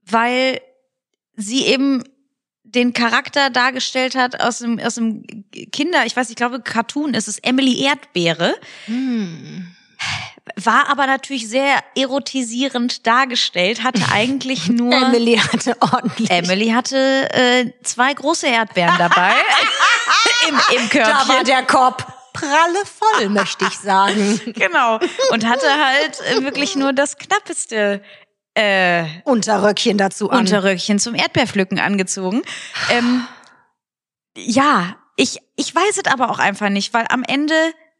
[0.06, 0.60] weil
[1.36, 2.02] sie eben
[2.62, 5.24] den Charakter dargestellt hat aus dem aus dem
[5.72, 9.74] Kinder, ich weiß, ich glaube Cartoon ist es Emily Erdbeere, Hm.
[10.56, 16.30] war aber natürlich sehr erotisierend dargestellt, hatte eigentlich nur Emily hatte ordentlich.
[16.30, 19.34] Emily hatte äh, zwei große Erdbeeren dabei
[20.48, 21.14] im, im Körbchen.
[21.28, 24.40] Da war der Korb pralle voll, möchte ich sagen.
[24.54, 24.98] Genau.
[25.30, 28.02] Und hatte halt äh, wirklich nur das knappeste
[28.54, 30.40] äh, Unterröckchen dazu an.
[30.40, 32.42] Unterröckchen zum Erdbeerpflücken angezogen.
[32.90, 33.26] Ähm,
[34.36, 37.54] ja, ich, ich weiß es aber auch einfach nicht, weil am Ende,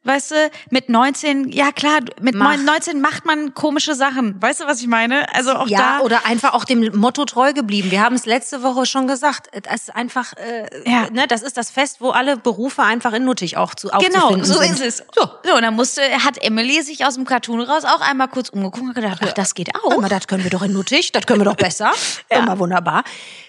[0.04, 2.56] weißt du, mit 19, ja klar, mit Mach.
[2.56, 4.40] 19 macht man komische Sachen.
[4.40, 5.32] Weißt du, was ich meine?
[5.34, 6.04] Also auch ja, da.
[6.04, 7.90] oder einfach auch dem Motto treu geblieben.
[7.90, 9.48] Wir haben es letzte Woche schon gesagt.
[9.64, 11.08] Das ist einfach, äh, Ja.
[11.10, 14.54] ne, das ist das Fest, wo alle Berufe einfach in nuttig auch zu Genau, so
[14.60, 14.72] sind.
[14.72, 14.96] ist es.
[15.14, 15.28] So.
[15.42, 18.86] so, und dann musste, hat Emily sich aus dem Cartoon raus auch einmal kurz umgeguckt
[18.88, 19.92] und gedacht, ach, das geht auch.
[19.92, 21.92] Aber das können wir doch in nuttig, das können wir doch besser.
[22.30, 22.38] Ja.
[22.38, 23.04] Immer wunderbar.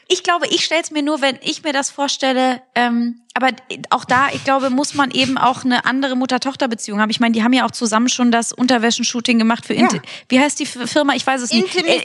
[0.07, 3.49] Ich glaube, ich stelle es mir nur, wenn ich mir das vorstelle, ähm, aber
[3.89, 7.09] auch da, ich glaube, muss man eben auch eine andere Mutter-Tochter-Beziehung haben.
[7.09, 10.57] Ich meine, die haben ja auch zusammen schon das Unterwäschen-Shooting gemacht für Inti wie heißt
[10.59, 11.13] die Firma?
[11.15, 11.75] Ich weiß es nicht.
[11.75, 12.03] Äh,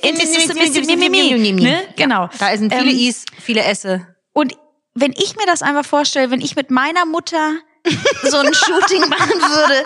[1.63, 1.83] Ne?
[1.97, 2.29] Genau.
[2.39, 4.07] Da sind viele Ähm, Is, viele Esse.
[4.33, 4.57] Und
[4.95, 7.53] wenn ich mir das einfach vorstelle, wenn ich mit meiner Mutter
[8.25, 9.85] so ein Shooting machen würde,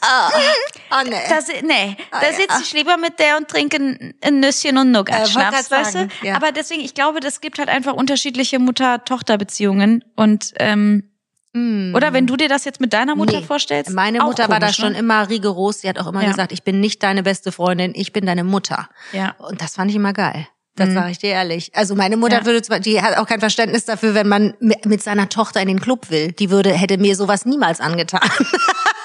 [0.00, 1.10] Ah, nee.
[1.28, 2.32] da, si- nee, da ja.
[2.32, 5.70] sitze ich lieber mit der und trinke ein, ein Nüsschen und Äh, Nougat-Schnaps, wollte grad
[5.70, 6.26] weißt du?
[6.26, 6.36] ja.
[6.36, 11.10] Aber deswegen, ich glaube, das gibt halt einfach unterschiedliche Mutter-Tochter-Beziehungen und ähm,
[11.56, 13.40] oder wenn du dir das jetzt mit deiner Mutter Mm.
[13.42, 13.46] Nee.
[13.46, 13.92] vorstellst.
[13.92, 14.98] Meine Mutter war da komisch, schon ne?
[14.98, 15.82] immer rigoros.
[15.82, 16.30] Sie hat auch immer Ja.
[16.30, 18.88] gesagt, ich bin nicht deine beste Freundin, ich bin deine Mutter.
[19.12, 19.36] Ja.
[19.38, 20.48] Und das fand ich immer geil.
[20.74, 20.94] Das Mhm.
[20.94, 21.70] sage ich dir ehrlich.
[21.76, 22.44] Also meine Mutter Ja.
[22.44, 25.68] würde zwar, die hat auch kein Verständnis dafür, wenn man mi- mit seiner Tochter in
[25.68, 26.32] den Club will.
[26.32, 28.28] Die würde, hätte mir sowas niemals angetan.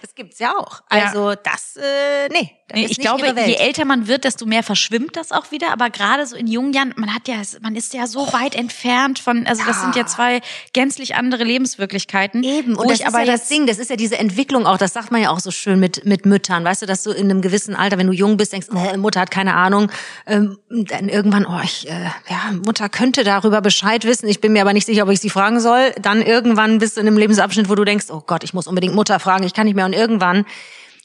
[0.00, 0.82] das gibt's ja auch.
[0.92, 1.06] Ja.
[1.06, 2.56] Also das, äh, nee.
[2.72, 5.72] Nee, ich glaube, je älter man wird, desto mehr verschwimmt das auch wieder.
[5.72, 9.18] Aber gerade so in jungen Jahren, man hat ja, man ist ja so weit entfernt
[9.18, 10.40] von, also das sind ja zwei
[10.72, 12.42] gänzlich andere Lebenswirklichkeiten.
[12.42, 14.78] Eben, und das ich ist aber ja das Ding, das ist ja diese Entwicklung auch,
[14.78, 17.30] das sagt man ja auch so schön mit, mit Müttern, weißt du, dass du in
[17.30, 19.90] einem gewissen Alter, wenn du jung bist, denkst, äh, Mutter hat keine Ahnung,
[20.26, 24.62] ähm, dann irgendwann, oh, ich, äh, ja, Mutter könnte darüber Bescheid wissen, ich bin mir
[24.62, 27.68] aber nicht sicher, ob ich sie fragen soll, dann irgendwann bist du in einem Lebensabschnitt,
[27.68, 29.92] wo du denkst, oh Gott, ich muss unbedingt Mutter fragen, ich kann nicht mehr, und
[29.92, 30.44] irgendwann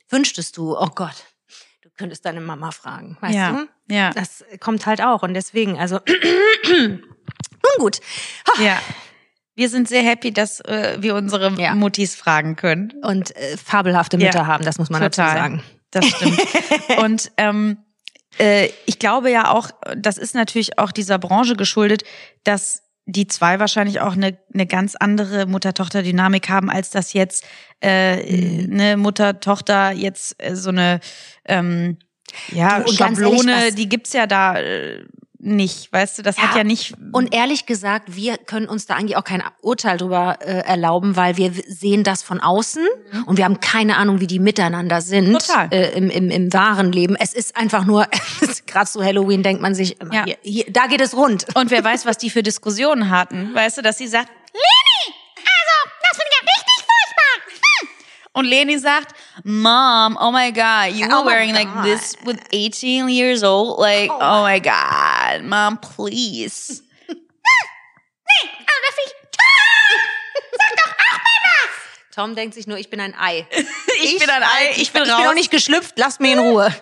[0.09, 1.25] wünschtest du, oh Gott,
[1.97, 3.51] könntest deine Mama fragen, weißt Ja,
[3.87, 3.93] du?
[3.95, 4.09] ja.
[4.11, 5.99] Das kommt halt auch, und deswegen, also,
[6.69, 7.01] nun
[7.79, 7.99] gut.
[8.57, 8.61] Ha.
[8.63, 8.77] Ja.
[9.55, 11.75] Wir sind sehr happy, dass äh, wir unsere Ja.
[11.75, 12.91] Muttis fragen können.
[13.03, 15.27] Und äh, fabelhafte Mütter Ja, haben, das muss man Total.
[15.27, 15.63] dazu sagen.
[15.91, 16.39] Das stimmt.
[16.97, 17.77] Und ähm,
[18.37, 22.03] äh, ich glaube ja auch, das ist natürlich auch dieser Branche geschuldet,
[22.43, 27.45] dass die zwei wahrscheinlich auch eine, eine ganz andere Mutter-Tochter-Dynamik haben, als das jetzt
[27.83, 28.15] äh,
[28.65, 28.73] Mhm.
[28.73, 30.99] eine Mutter-Tochter jetzt äh, so eine
[31.45, 31.97] ähm,
[32.51, 35.05] Ja, Du, ehrlich, Schablone, was- die gibt's ja da äh,
[35.45, 36.93] nicht, weißt du, das hat ja nicht.
[37.11, 41.37] Und ehrlich gesagt, wir können uns da eigentlich auch kein Urteil drüber äh, erlauben, weil
[41.37, 42.85] wir sehen das von außen
[43.27, 45.67] und wir haben keine Ahnung, wie die miteinander sind Total.
[45.71, 47.15] Äh, im, im, im wahren Leben.
[47.15, 48.07] Es ist einfach nur,
[48.65, 50.25] gerade zu Halloween denkt man sich, Ja.
[50.25, 51.45] hier, hier, da geht es rund.
[51.55, 55.91] Und wer weiß, was die für Diskussionen hatten, weißt du, dass sie sagt, Leni, also,
[56.01, 57.51] das finde ich ja richtig furchtbar.
[57.81, 57.87] Hm.
[58.33, 61.83] Und Leni sagt, Mom, oh my God, you Oh were my wearing like God.
[61.85, 63.79] this with 18 years old.
[63.79, 64.73] Like, oh, my God,
[65.43, 66.81] Mom, please.
[72.13, 73.45] Tom denkt sich nur, ich bin ein Ei.
[74.01, 75.17] Ich, bin ein Ei, ich, bin ich raus.
[75.17, 76.65] bin noch nicht geschlüpft, lasst mich in Ruhe.
[76.65, 76.77] Also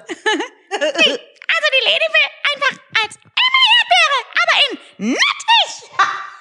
[0.72, 4.70] die Leni will einfach als Emily Erdbeere, aber in
[5.12, 5.70] nattig.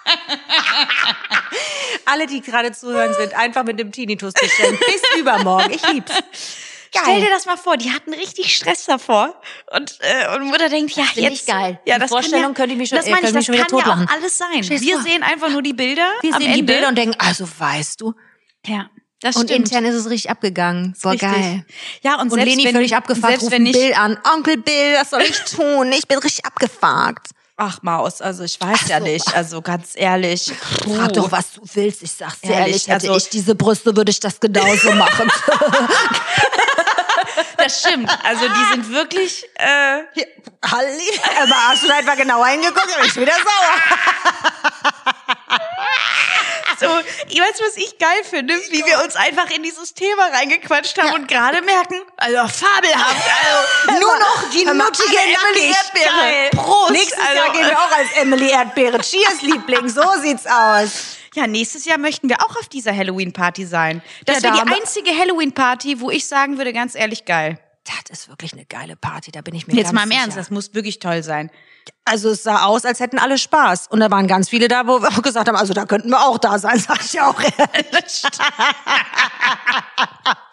[2.07, 4.81] Alle, die gerade zuhören, sind einfach mit dem Tinnitus bestimmt.
[4.81, 5.71] Bis übermorgen.
[5.73, 6.15] Ich lieb's.
[6.95, 9.41] Stell dir das mal vor, die hatten richtig Stress davor.
[9.75, 11.33] Und, äh, und Mutter denkt, ja, Find jetzt.
[11.41, 11.81] ich geil.
[11.87, 13.55] Ja, Die das Vorstellung kann ja, könnte ich mich schon- das meine ich, das kann
[13.79, 14.61] ja auch alles sein.
[14.63, 15.03] Dir Wir vor.
[15.03, 16.07] sehen einfach nur die Bilder.
[16.21, 16.65] Wir sehen die Ende.
[16.73, 18.15] Bilder und denken, also weißt du.
[18.67, 19.69] Ja, das Und stimmt.
[19.71, 20.95] intern ist es richtig abgegangen.
[21.03, 21.31] Boah, Richtig.
[21.31, 21.65] geil.
[22.03, 24.19] Ja, und, Und selbst Leni wenn, völlig abgefuckt, selbst ruft wenn nicht, Bill an.
[24.35, 25.91] Onkel Bill, was soll ich tun?
[25.93, 27.29] Ich bin richtig abgefuckt.
[27.59, 29.05] Ach, Maus, also ich weiß ja so.
[29.05, 30.51] nicht, also ganz ehrlich.
[30.97, 32.03] Frag doch, was du willst.
[32.03, 35.31] Ich sag's dir ehrlich, Ehrlich, hätte also- ich diese Brüste, würde ich das genauso machen.
[37.63, 40.01] Das stimmt, also die sind wirklich, äh,
[40.65, 43.75] Halli, aber hast du einfach genauer hingeguckt, dann bin ich wieder sauer.
[46.81, 46.89] so,
[47.29, 51.13] ich weiß, was ich geil finde, wie wir uns einfach in dieses Thema reingequatscht haben
[51.15, 53.31] und gerade merken, also fabelhaft,
[53.87, 56.21] also Nur noch die alle Emily Erdbeere.
[56.21, 56.51] geil.
[56.55, 56.91] Prost.
[56.91, 58.99] Nächstes Also- Jahr gehen wir auch als Emily Erdbeere.
[59.01, 60.91] Cheers, Liebling, so sieht's aus.
[61.35, 64.03] Ja, nächstes Jahr möchten wir auch auf dieser Halloween-Party sein.
[64.27, 67.59] Das Ja, wäre die einzige Halloween-Party, wo ich sagen würde, ganz ehrlich, geil.
[67.85, 70.21] Das ist wirklich eine geile Party, da bin ich mir Jetzt ganz mal im sicher.
[70.23, 71.51] Ernst, das muss wirklich toll sein.
[72.05, 73.89] Also es sah aus, als hätten alle Spaß.
[73.89, 76.21] Und da waren ganz viele da, wo wir auch gesagt haben, also da könnten wir
[76.25, 77.35] auch da sein, sag ich auch.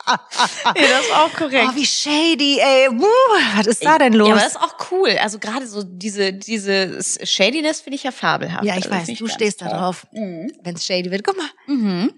[0.09, 1.69] Ja, das ist auch korrekt.
[1.71, 2.87] Oh, wie shady, ey.
[2.91, 3.05] Wuh,
[3.55, 4.27] was ist da denn los?
[4.29, 5.09] Ja, aber das ist auch cool.
[5.21, 8.63] Also gerade so diese, diese Shadiness finde ich ja fabelhaft.
[8.65, 9.77] Ja, ich Also, weiß, du stehst da toll.
[9.77, 10.07] drauf.
[10.11, 11.23] Wenn's shady wird.
[11.23, 11.49] Guck mal,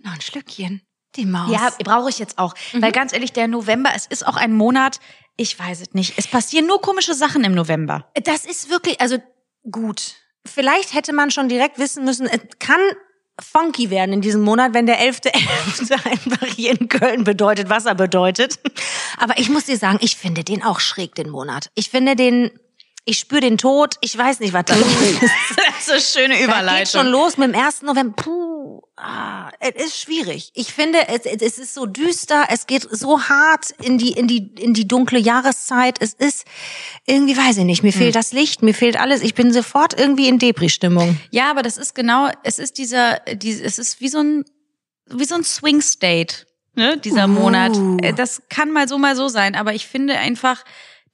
[0.04, 0.82] noch ein Schlückchen.
[1.15, 1.52] Die Maus.
[1.52, 2.54] Ja, brauche ich jetzt auch.
[2.74, 5.00] Weil ganz ehrlich, der November, es ist auch ein Monat,
[5.38, 6.13] ich weiß es nicht.
[6.17, 8.06] Es passieren nur komische Sachen im November.
[8.24, 9.17] Das ist wirklich, also
[9.69, 10.15] gut.
[10.45, 12.80] Vielleicht hätte man schon direkt wissen müssen, es kann
[13.39, 15.91] funky werden in diesem Monat, wenn der 11.11.
[16.12, 18.60] einfach hier in Köln bedeutet, was er bedeutet.
[19.17, 21.69] Aber ich muss dir sagen, ich finde den auch schräg, den Monat.
[21.76, 22.52] Ich finde den,
[23.12, 24.88] ich spüre den Tod, ich weiß nicht, was da los
[25.21, 25.21] ist.
[25.58, 27.82] Das ist eine schöne Da geht schon los mit dem 1.
[27.82, 28.15] November.
[28.15, 30.52] Puh, ah, es ist schwierig.
[30.56, 34.54] Ich finde, es, es ist so düster, es geht so hart in die, in die,
[34.58, 35.97] in die dunkle Jahreszeit.
[36.00, 36.45] Es ist
[37.06, 39.21] irgendwie, weiß ich nicht, mir fehlt das Licht, mir fehlt alles.
[39.24, 41.19] Ich bin sofort irgendwie in Depri-Stimmung.
[41.32, 44.45] Ja, aber das ist genau, es ist dieser, die, es ist wie so ein,
[45.10, 46.45] wie so ein Swing State,
[46.76, 47.28] ne, dieser Uh.
[47.28, 47.78] Monat.
[48.02, 50.63] Äh, Das kann mal so, mal so sein, aber ich finde einfach,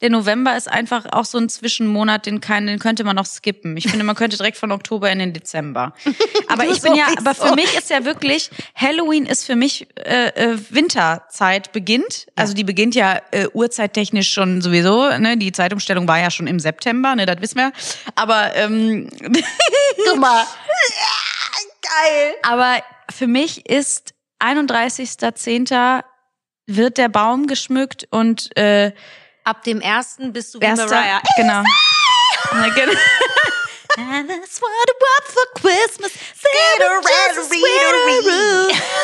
[0.00, 3.76] der November ist einfach auch so ein Zwischenmonat, den, kann, den könnte man noch skippen.
[3.76, 5.92] Ich finde, man könnte direkt von Oktober in den Dezember.
[6.48, 10.28] Aber ich bin ja, aber für mich ist ja wirklich, Halloween ist für mich äh,
[10.28, 12.26] äh, Winterzeit beginnt.
[12.36, 15.08] Also die beginnt ja äh, uhrzeittechnisch schon sowieso.
[15.18, 15.36] Ne?
[15.36, 17.72] Die Zeitumstellung war ja schon im September, ne, das wissen wir.
[18.14, 19.10] Aber ähm,
[20.06, 20.44] Guck mal.
[21.82, 22.34] Geil.
[22.42, 26.02] Aber für mich ist 31.10.
[26.66, 28.92] wird der Baum geschmückt und äh,
[29.48, 31.20] Ab dem ersten bist du wie erster, Mariah.
[31.36, 31.62] genau.
[32.52, 32.92] Na, genau.
[33.98, 36.12] And that's what I want for Christmas.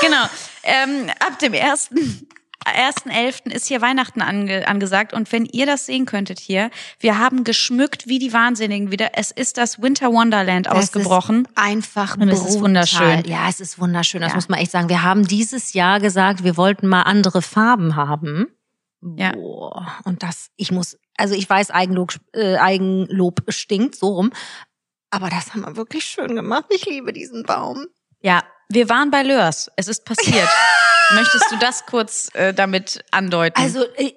[0.02, 0.26] Genau.
[0.62, 2.28] Ähm, ab dem ersten
[2.66, 3.50] 1.11.
[3.52, 8.06] ist hier Weihnachten ange angesagt und wenn ihr das sehen könntet hier, wir haben geschmückt
[8.06, 9.10] wie die Wahnsinnigen wieder.
[9.14, 11.44] Es ist das Winter Wonderland ausgebrochen.
[11.46, 13.24] Ist einfach Und es ist wunderschön.
[13.26, 14.20] Ja, es ist wunderschön.
[14.22, 14.36] Das Ja.
[14.36, 14.88] muss man echt sagen.
[14.88, 18.46] Wir haben dieses Jahr gesagt, wir wollten mal andere Farben haben.
[19.16, 19.32] Ja.
[19.32, 19.98] Boah.
[20.04, 24.30] Und das, ich muss, also ich weiß, Eigenlob, äh, Eigenlob stinkt, so rum.
[25.10, 26.66] Aber das haben wir wirklich schön gemacht.
[26.70, 27.86] Ich liebe diesen Baum.
[28.20, 29.70] Ja, wir waren bei Lörs.
[29.76, 30.48] Es ist passiert.
[31.14, 33.60] Möchtest du das kurz äh, damit andeuten?
[33.60, 34.14] Also, äh,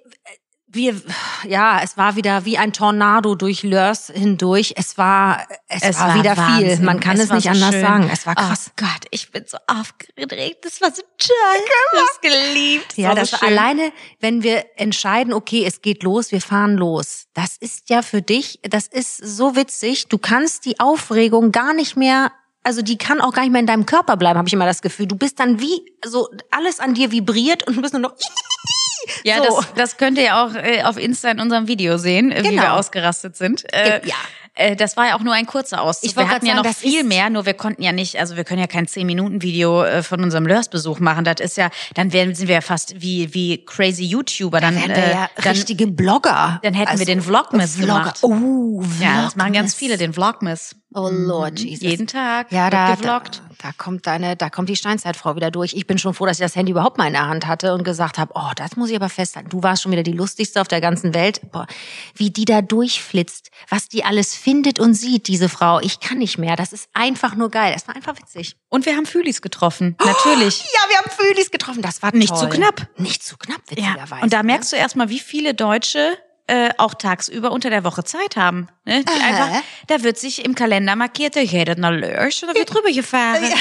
[0.78, 1.02] wir,
[1.46, 4.74] ja, es war wieder wie ein Tornado durch Lörs hindurch.
[4.78, 6.68] Es war, es, Es war, war wieder viel.
[6.70, 6.86] Wahnsinn.
[6.86, 7.82] Man kann Es es, nicht so anders schön.
[7.82, 8.10] sagen.
[8.14, 8.68] Es war krass.
[8.70, 10.64] Oh Gott, ich bin so aufgeregt.
[10.64, 11.66] Das war so toll.
[11.94, 12.98] Ich hab's geliebt.
[12.98, 17.26] Ja, war das so alleine, wenn wir entscheiden, okay, es geht los, wir fahren los.
[17.34, 20.08] Das ist ja für dich, das ist so witzig.
[20.08, 22.32] Du kannst die Aufregung gar nicht mehr,
[22.64, 24.82] also die kann auch gar nicht mehr in deinem Körper bleiben, habe ich immer das
[24.82, 25.08] Gefühl.
[25.08, 28.14] Du bist dann wie, so alles an dir vibriert und du bist nur noch
[29.24, 29.44] Ja, So.
[29.62, 32.62] das, das könnt ihr auch äh, auf Insta in unserem Video sehen, äh, wie Genau.
[32.64, 33.72] wir ausgerastet sind.
[33.74, 34.16] Äh, Ja.
[34.58, 36.10] Äh, das war ja auch nur ein kurzer Auszug.
[36.10, 38.44] Ich wir hatten ja noch sagen, viel mehr, nur wir konnten ja nicht, also wir
[38.44, 41.26] können ja kein 10-Minuten-Video äh, von unserem Lörs-Besuch machen.
[41.26, 44.60] Das ist ja, dann wären, sind wir ja fast wie, wie crazy YouTuber.
[44.60, 46.60] Dann, Wären wir äh, ja dann, richtige Blogger.
[46.64, 47.94] dann hätten wir den Vlogmas Vlogger.
[47.94, 48.20] gemacht.
[48.24, 49.76] Oh, ja, das machen ganz Vlogmas.
[49.76, 50.76] viele, den Vlogmas.
[50.94, 51.82] Oh Lord Jesus.
[51.84, 53.22] Jeden Tag Ja, da, da,
[53.62, 55.74] da kommt deine, da kommt die Steinzeitfrau wieder durch.
[55.74, 57.84] Ich bin schon froh, dass ich das Handy überhaupt mal in der Hand hatte und
[57.84, 59.50] gesagt habe, oh, das muss ich aber festhalten.
[59.50, 61.42] Du warst schon wieder die lustigste auf der ganzen Welt.
[61.52, 61.68] Boah,
[62.16, 65.82] wie die da durchflitzt, was die alles findet und sieht, diese Frau.
[65.82, 66.56] Ich kann nicht mehr.
[66.56, 67.74] Das ist einfach nur geil.
[67.74, 68.56] Das war einfach witzig.
[68.70, 70.64] Und wir haben Fühlis getroffen, natürlich.
[70.74, 71.82] Ja, wir haben Fühlis getroffen.
[71.82, 72.40] Das war Nicht toll.
[72.40, 72.88] zu knapp.
[72.98, 74.24] Nicht zu knapp, Ja, witzigerweise.
[74.24, 76.18] und da merkst du erstmal, wie viele Deutsche
[76.50, 78.70] äh, auch tagsüber unter der Woche Zeit haben.
[78.86, 79.04] Ne?
[79.04, 79.50] Die einfach,
[79.88, 83.52] da wird sich im Kalender markiert, da geht nach Lörs und da wird rübergefahren.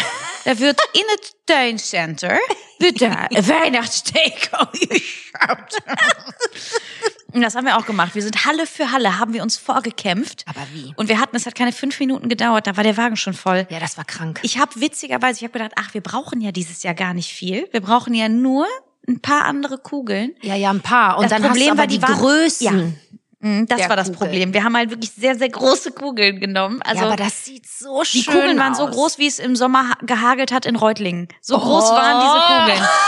[0.45, 2.39] Da wird in het tuincenter,
[2.79, 5.77] wird da Weihnachtssteak geschaut.
[7.43, 8.15] Das haben wir auch gemacht.
[8.15, 10.45] Wir sind Halle für Halle, haben wir uns vorgekämpft.
[10.49, 10.93] Aber wie?
[10.97, 13.67] Und wir hatten, es hat keine fünf Minuten gedauert, da war der Wagen schon voll.
[13.71, 14.41] Ja, das war krank.
[14.43, 17.69] Ich habe witzigerweise, ich habe gedacht, ach, wir brauchen ja dieses Jahr gar nicht viel.
[17.73, 18.67] Wir brauchen ja nur
[19.09, 20.35] ein paar andere Kugeln.
[20.43, 21.17] ja, ja, ein paar.
[21.19, 23.01] Und Das dann Problem hast du aber war, die, die waren- Größen.
[23.41, 24.19] Mhm, Das war das Kugel.
[24.29, 24.55] Problem.
[24.55, 26.81] Wir haben halt wirklich sehr, sehr große Kugeln genommen.
[26.83, 28.95] Also ja, aber das sieht so die schön Kugeln waren so aus.
[28.95, 31.29] groß, wie es im Sommer ha- gehagelt hat in Reutlingen.
[31.43, 31.61] So Oh.
[31.61, 32.89] groß waren diese Kugeln.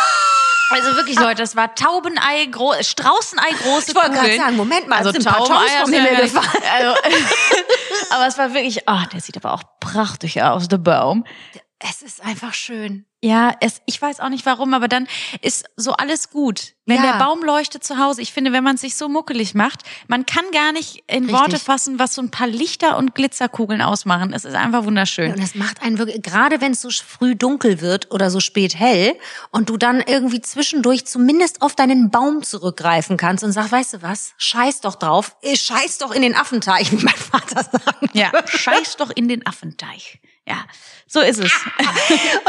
[0.71, 4.99] Also wirklich, Leute, das war Taubenei groß, Straußenei große Ich wollte gerade sagen, Moment mal,
[4.99, 6.65] also sind ein paar Tons Taubeneier vom ja Himmel gefallen.
[6.73, 7.01] Also,
[8.11, 11.25] aber es war wirklich, ach, der sieht aber auch prachtig aus, der Baum.
[11.81, 13.05] Es ist einfach schön.
[13.23, 15.07] Ja, es, ich weiß auch nicht warum, aber dann
[15.43, 16.75] ist so alles gut.
[16.87, 17.13] Wenn Ja.
[17.13, 20.45] der Baum leuchtet zu Hause, ich finde, wenn man sich so muckelig macht, man kann
[20.53, 21.33] gar nicht in Richtig.
[21.39, 24.33] Worte fassen, was so ein paar Lichter und Glitzerkugeln ausmachen.
[24.33, 25.33] Es ist einfach wunderschön.
[25.33, 28.75] Und es macht einen wirklich, gerade wenn es so früh dunkel wird oder so spät
[28.77, 29.17] hell
[29.51, 34.03] und du dann irgendwie zwischendurch zumindest auf deinen Baum zurückgreifen kannst und sagst, weißt du
[34.03, 38.11] was, scheiß doch drauf, eh, scheiß doch in den Affenteich, wie mein Vater sagen.
[38.15, 40.21] Ja, scheiß doch in den Affenteich.
[40.49, 40.65] Ja,
[41.07, 41.53] so ist es.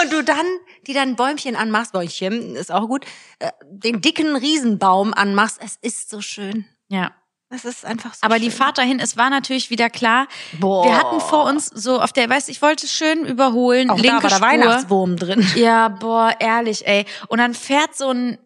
[0.02, 0.46] Und du dann,
[0.88, 3.06] die dann Bäumchen anmachst, Bäumchen, ist auch gut,
[3.40, 6.66] äh, den dicken Riesenbaum anmachst, es ist so schön.
[6.88, 7.12] Ja.
[7.52, 8.44] Es ist einfach so Aber schön.
[8.44, 10.28] die Fahrt dahin, es war natürlich wieder klar.
[10.60, 10.86] Boah.
[10.86, 14.24] Wir hatten vor uns so auf der, weißt ich wollte schön überholen, auch da linke
[14.24, 14.42] war der.
[14.42, 15.46] Weihnachtswurm drin.
[15.56, 17.06] Ja, boah, ehrlich, ey.
[17.28, 18.38] Und dann fährt so ein,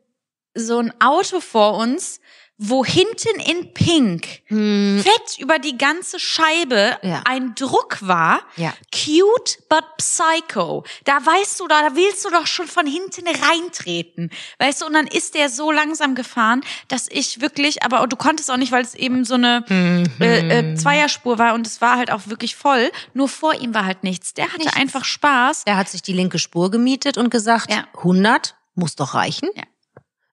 [0.55, 2.21] so ein Auto vor uns,
[2.65, 7.09] wo hinten in Pink fett über die ganze Scheibe Hm.
[7.09, 7.21] Ja.
[7.25, 8.41] ein Druck war.
[8.55, 8.73] Ja.
[8.93, 10.83] Cute but psycho.
[11.03, 14.29] Da weißt du, da, da willst du doch schon von hinten reintreten.
[14.59, 18.49] Weißt du, und dann ist der so langsam gefahren, dass ich wirklich, aber du konntest
[18.49, 20.05] auch nicht, weil es eben so eine Mhm.
[20.21, 22.91] äh, äh, Zweierspur war und es war halt auch wirklich voll.
[23.13, 24.33] Nur vor ihm war halt nichts.
[24.33, 24.75] Der hatte Nichts.
[24.77, 25.65] einfach Spaß.
[25.65, 27.85] Der hat sich die linke Spur gemietet und gesagt, Ja.
[27.97, 29.49] 100 muss doch reichen.
[29.55, 29.63] Ja.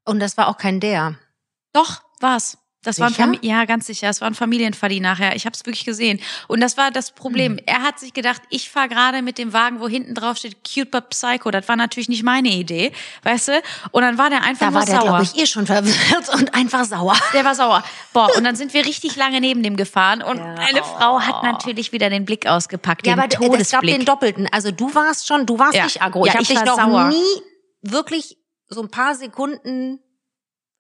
[0.05, 1.17] Und das war auch kein der.
[1.73, 2.57] Doch, war's.
[2.83, 3.13] Das war ein?
[3.15, 4.09] Fam ja, ganz sicher.
[4.09, 5.37] Es war ein Familienverdien nachher.
[5.37, 6.19] Ich habe es wirklich gesehen.
[6.49, 7.59] Und das war das Problem.
[7.59, 7.65] Hm.
[7.67, 10.91] Er hat sich gedacht, ich fahre gerade mit dem Wagen, wo hinten drauf steht Cute
[10.91, 11.51] but Psycho.
[11.51, 12.93] Das war natürlich nicht meine Idee,
[13.25, 13.63] weißt du?
[13.91, 15.05] Und dann war der einfach Da war der, sauer.
[15.09, 17.15] glaube ich, eh schon verwirrt und einfach sauer.
[17.35, 17.85] Der war sauer.
[18.15, 20.55] Boah, und dann sind wir richtig lange neben dem gefahren und Ja.
[20.55, 23.51] meine Frau hat natürlich wieder den Blick ausgepackt, Ja, den aber d- es gab
[23.83, 23.95] Todesblick.
[23.97, 24.49] den Doppelten.
[24.53, 25.85] Also du warst schon, du warst Ja.
[25.85, 26.25] nicht aggro.
[26.25, 27.09] Ja, ich habe ich dich war noch sauer.
[27.09, 27.43] nie
[27.83, 29.99] wirklich so ein paar Sekunden.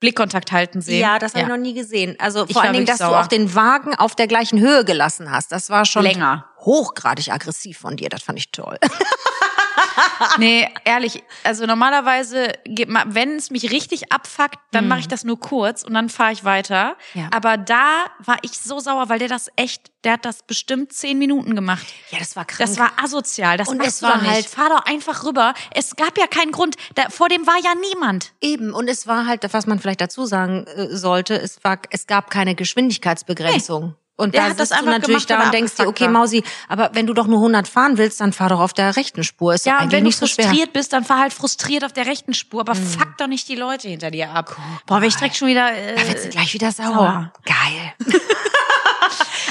[0.00, 1.00] Blickkontakt halten sehen.
[1.00, 2.16] Ja, das habe ich noch nie gesehen.
[2.18, 3.22] Also Ich vor allen Dingen, dass wirklich du sauer.
[3.24, 5.52] auch den Wagen auf der gleichen Höhe gelassen hast.
[5.52, 6.46] Das war schon Länger.
[6.64, 8.08] hochgradig aggressiv von dir.
[8.08, 8.78] Das fand ich toll.
[10.38, 12.52] Nee, ehrlich, also normalerweise,
[13.06, 16.44] wenn es mich richtig abfuckt, dann mache ich das nur kurz und dann fahre ich
[16.44, 16.96] weiter.
[17.14, 17.28] Ja.
[17.32, 21.18] Aber da war ich so sauer, weil der das echt, der hat das bestimmt zehn
[21.18, 21.86] Minuten gemacht.
[22.10, 22.58] Ja, das war krank.
[22.60, 23.56] Das war asozial.
[23.56, 25.54] Das Und es war halt- Fahr doch einfach rüber.
[25.74, 26.76] Es gab ja keinen Grund.
[26.94, 28.32] Da, vor dem war ja niemand.
[28.40, 32.06] Eben, und es war halt, was man vielleicht dazu sagen äh, sollte, es war, es
[32.06, 33.94] gab keine Geschwindigkeitsbegrenzung.
[34.20, 36.10] Und Der da sitzt du natürlich gemacht, da und denkst dir, okay, war.
[36.12, 39.24] Mausi, aber wenn du doch nur 100 fahren willst, dann fahr doch auf der rechten
[39.24, 39.54] Spur.
[39.54, 40.44] Ist Ja, und wenn du so schwer.
[40.46, 43.56] frustriert bist, dann fahr halt frustriert auf der rechten Spur, aber fuck doch nicht die
[43.56, 44.56] Leute hinter dir ab.
[44.86, 45.72] Boah, wenn ich direkt schon wieder.
[45.72, 46.92] Äh, Da wird sie gleich wieder sauer.
[46.94, 47.32] sauer.
[47.44, 47.94] Geil.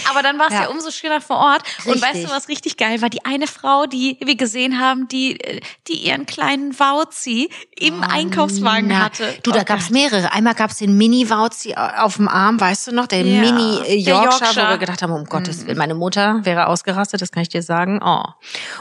[0.09, 0.63] Aber dann war es ja.
[0.63, 0.69] Ja.
[0.69, 1.63] umso schöner vor Ort.
[1.85, 2.01] Und Richtig.
[2.01, 3.09] weißt du, was richtig geil war?
[3.09, 8.85] Die eine Frau, die wir gesehen haben, die, äh, die ihren kleinen Wauzi im Einkaufswagen
[8.85, 9.37] Oh, Na, hatte.
[9.43, 10.31] Du, da Oh gab's mehrere.
[10.33, 13.07] Einmal gab's den Mini-Wauzi auf dem Arm, weißt du noch?
[13.07, 16.43] Der Ja, Mini äh, der Yorkshire, wo wir gedacht haben, um Gottes Willen, meine Mutter
[16.43, 17.99] wäre ausgerastet, das kann ich dir sagen.
[18.03, 18.23] Oh.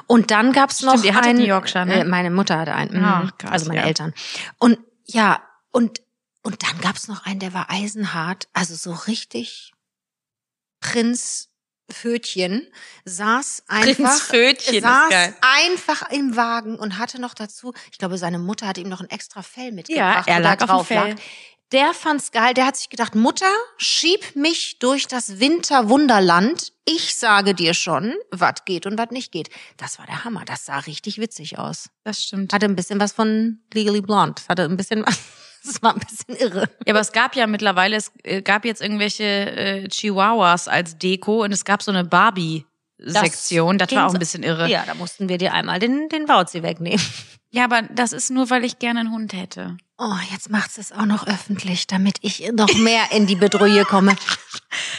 [0.07, 2.01] Und dann gab's noch Stimmt, einen, Yorkshire, ne?
[2.01, 3.01] Äh, meine Mutter hatte einen.
[3.01, 3.31] Mhm.
[3.39, 3.87] krass, also meine ja.
[3.87, 4.15] Eltern.
[4.59, 5.41] Und ja,
[5.73, 6.01] und
[6.43, 9.73] und dann gab's noch einen, der war eisenhart, also so richtig
[10.81, 11.49] Prinz
[11.91, 12.67] Fötchen
[13.07, 15.11] saß einfach Fötchen saß
[15.41, 19.09] einfach im Wagen und hatte noch dazu, ich glaube, seine Mutter hatte ihm noch ein
[19.09, 21.11] extra Fell mitgebracht, Ja, er lag da auf dem drauf Fell.
[21.15, 21.21] lag.
[21.73, 22.55] Der fand's geil.
[22.55, 26.73] Der hat sich gedacht, Mutter, schieb mich durch das Winterwunderland.
[26.87, 29.51] Ich sage dir schon, was geht und was nicht geht.
[29.77, 30.47] Das war der Hammer.
[30.47, 31.91] Das sah richtig witzig aus.
[32.05, 32.55] Das stimmt.
[32.55, 34.41] Hatte ein bisschen was von Legally Blonde.
[34.49, 35.19] Hatte ein bisschen was.
[35.69, 36.69] Das war ein bisschen irre.
[36.87, 41.45] Ja, aber es gab ja mittlerweile, es äh, gab jetzt irgendwelche äh, Chihuahuas als Deko
[41.45, 43.77] und es gab so eine Barbie-Sektion.
[43.77, 44.69] Das, war auch ein bisschen irre.
[44.69, 47.05] Ja, da mussten wir dir einmal den, den Wauzi wegnehmen.
[47.51, 49.77] Ja, aber das ist nur, weil ich gerne einen Hund hätte.
[49.97, 54.15] Oh, jetzt macht's es auch noch öffentlich, damit ich noch mehr in die Bedrohung komme.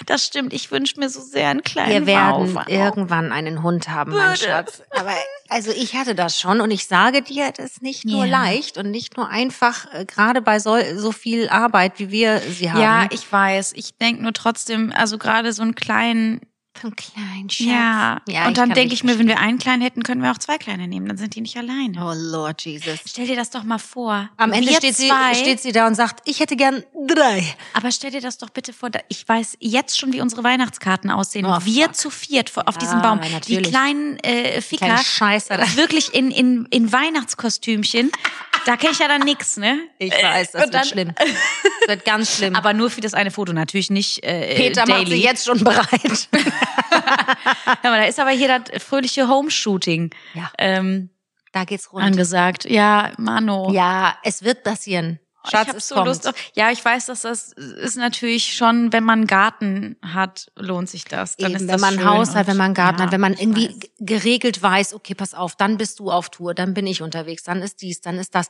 [0.08, 0.52] Das stimmt.
[0.54, 2.68] Ich wünsche mir so sehr einen kleinen Wir werden Wauwau.
[2.68, 4.43] irgendwann einen Hund haben, mein Würde.
[4.45, 4.82] Schatz.
[4.91, 5.14] Aber
[5.50, 8.41] also ich hatte das schon und ich sage dir, das ist nicht nur Ja.
[8.43, 12.72] leicht und nicht nur einfach, äh, gerade bei so, so viel Arbeit, wie wir sie
[12.72, 12.82] haben.
[12.82, 13.74] Ja, ich weiß.
[13.76, 16.41] Ich denk nur trotzdem, also gerade so einen kleinen,
[16.82, 17.67] so ein kleinen Schatz.
[17.67, 18.22] ja.
[18.28, 20.57] ja und dann denke ich mir, wenn wir einen kleinen hätten, können wir auch zwei
[20.57, 21.07] kleine nehmen.
[21.07, 21.97] Dann sind die nicht alleine.
[22.05, 22.99] Oh Lord Jesus.
[23.05, 24.30] Stell dir das doch mal vor.
[24.38, 27.43] Am Ende steht sie, steht sie da und sagt, ich hätte gern drei.
[27.74, 28.89] Aber stell dir das doch bitte vor.
[28.89, 31.45] da- Ich weiß jetzt schon, wie unsere Weihnachtskarten aussehen.
[31.45, 31.95] Oh, wir fuck.
[31.95, 33.20] zu viert auf Ja, diesem Baum.
[33.20, 33.63] natürlich.
[33.65, 34.86] Die kleinen äh, Ficker.
[34.86, 35.49] Kleine Scheiße.
[35.76, 38.11] Wirklich in, in, in Weihnachtskostümchen.
[38.66, 39.80] Da kenne ich ja dann nix, ne?
[39.97, 41.14] Ich weiß, das Und wird dann- schlimm.
[41.18, 41.28] Das
[41.88, 42.55] wird ganz schlimm.
[42.55, 44.99] Aber nur für das eine Foto, natürlich nicht äh, Peter daily.
[45.01, 46.30] macht sie jetzt schon bereit.
[47.84, 50.51] Aber da ist aber hier das fröhliche Home-Shooting Ja.
[50.57, 51.10] ähm,
[51.51, 52.03] Da geht's rund.
[52.03, 52.66] angesagt.
[52.66, 53.72] Ja, Mano.
[53.74, 55.20] Ja, es wird passieren.
[55.48, 56.08] Schatz, ich so kommt.
[56.08, 56.36] Lust auf.
[56.54, 61.06] Ja, ich weiß, dass das ist natürlich schon, wenn man einen Garten hat, lohnt sich
[61.06, 61.38] das.
[61.38, 63.12] Dann Eben, ist wenn das man ein Haus hat, wenn man einen Garten ja, hat,
[63.12, 63.90] wenn man irgendwie weiß.
[64.00, 67.62] geregelt weiß, okay, pass auf, dann bist du auf Tour, dann bin ich unterwegs, dann
[67.62, 68.48] ist dies, dann ist das.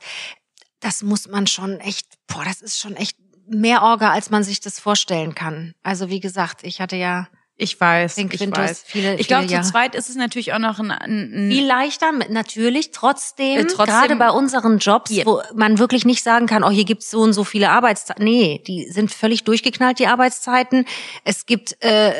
[0.80, 3.16] Das muss man schon echt, boah, das ist schon echt
[3.46, 5.74] mehr Orga, als man sich das vorstellen kann.
[5.82, 7.28] Also wie gesagt, ich hatte ja
[7.62, 8.82] Ich weiß, den ich Quintus weiß.
[8.86, 11.66] viele, Ich glaube, viele zu zweit ist es natürlich auch noch ein, ein, ein Viel
[11.66, 15.26] leichter, natürlich, trotzdem, Äh, trotzdem- gerade bei unseren Jobs, Ja.
[15.26, 18.24] wo man wirklich nicht sagen kann, oh, hier gibt's so und so viele Arbeitszeiten.
[18.24, 20.86] Nee, die sind völlig durchgeknallt, die Arbeitszeiten.
[21.24, 22.12] Es gibt äh,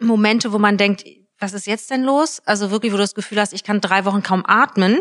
[0.00, 1.04] Momente, wo man denkt,
[1.38, 2.40] was ist jetzt denn los?
[2.44, 5.00] Also wirklich, wo du das Gefühl hast, ich kann drei Wochen kaum atmen,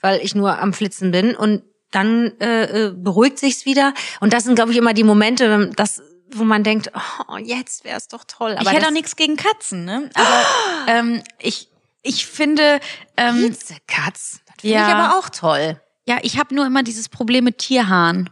[0.00, 1.36] weil ich nur am Flitzen bin.
[1.36, 3.92] Und dann äh, äh, beruhigt sich's wieder.
[4.20, 6.00] Und das sind, glaube ich, immer die Momente, wenn das,
[6.38, 6.90] wo man denkt,
[7.28, 8.56] oh, jetzt wär's doch toll.
[8.60, 10.10] ich hätte auch nichts gegen Katzen, ne?
[10.14, 10.46] Aber
[10.86, 11.68] ähm, ich,
[12.02, 12.80] ich finde,
[13.16, 14.40] ähm, Piezekatz.
[14.46, 14.88] Das finde ja.
[14.88, 15.80] ich aber auch toll.
[16.06, 18.30] ja, ich habe nur immer dieses Problem mit Tierhaaren.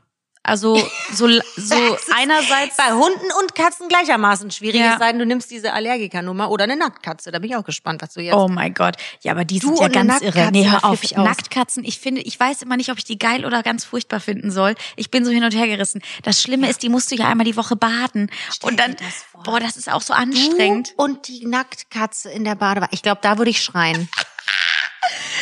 [0.50, 0.76] Also
[1.12, 1.76] so, so
[2.16, 4.80] einerseits Bei Hunden und Katzen gleichermaßen schwierig.
[4.80, 4.94] Ja.
[4.94, 7.30] Es sei denn, du nimmst diese Allergikernummer oder eine Nacktkatze.
[7.30, 8.34] Da bin ich auch gespannt, was du jetzt.
[8.34, 8.96] Oh mein Gott.
[9.20, 10.50] Ja, aber die Du sind ja ganz irre.
[10.50, 11.04] Nee, hör auf.
[11.04, 11.12] ich.
[11.16, 14.50] Nacktkatzen, ich finde, ich weiß immer nicht, ob ich die geil oder ganz furchtbar finden
[14.50, 14.74] soll.
[14.96, 16.02] Ich bin so hin und her gerissen.
[16.24, 18.28] Das Schlimme ist, die musst du ja einmal die Woche baden.
[18.52, 20.94] Stell und dann, das boah, das ist auch so anstrengend.
[20.96, 22.90] Du und die Nacktkatze in der Badewanne.
[22.92, 24.08] Ich glaube, da würde ich schreien.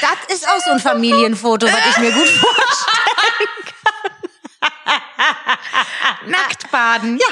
[0.03, 3.09] Das ist auch so ein Familienfoto, was ich mir gut vorstelle.
[3.39, 3.75] Nackt
[6.71, 7.19] baden.
[7.19, 7.27] Ja.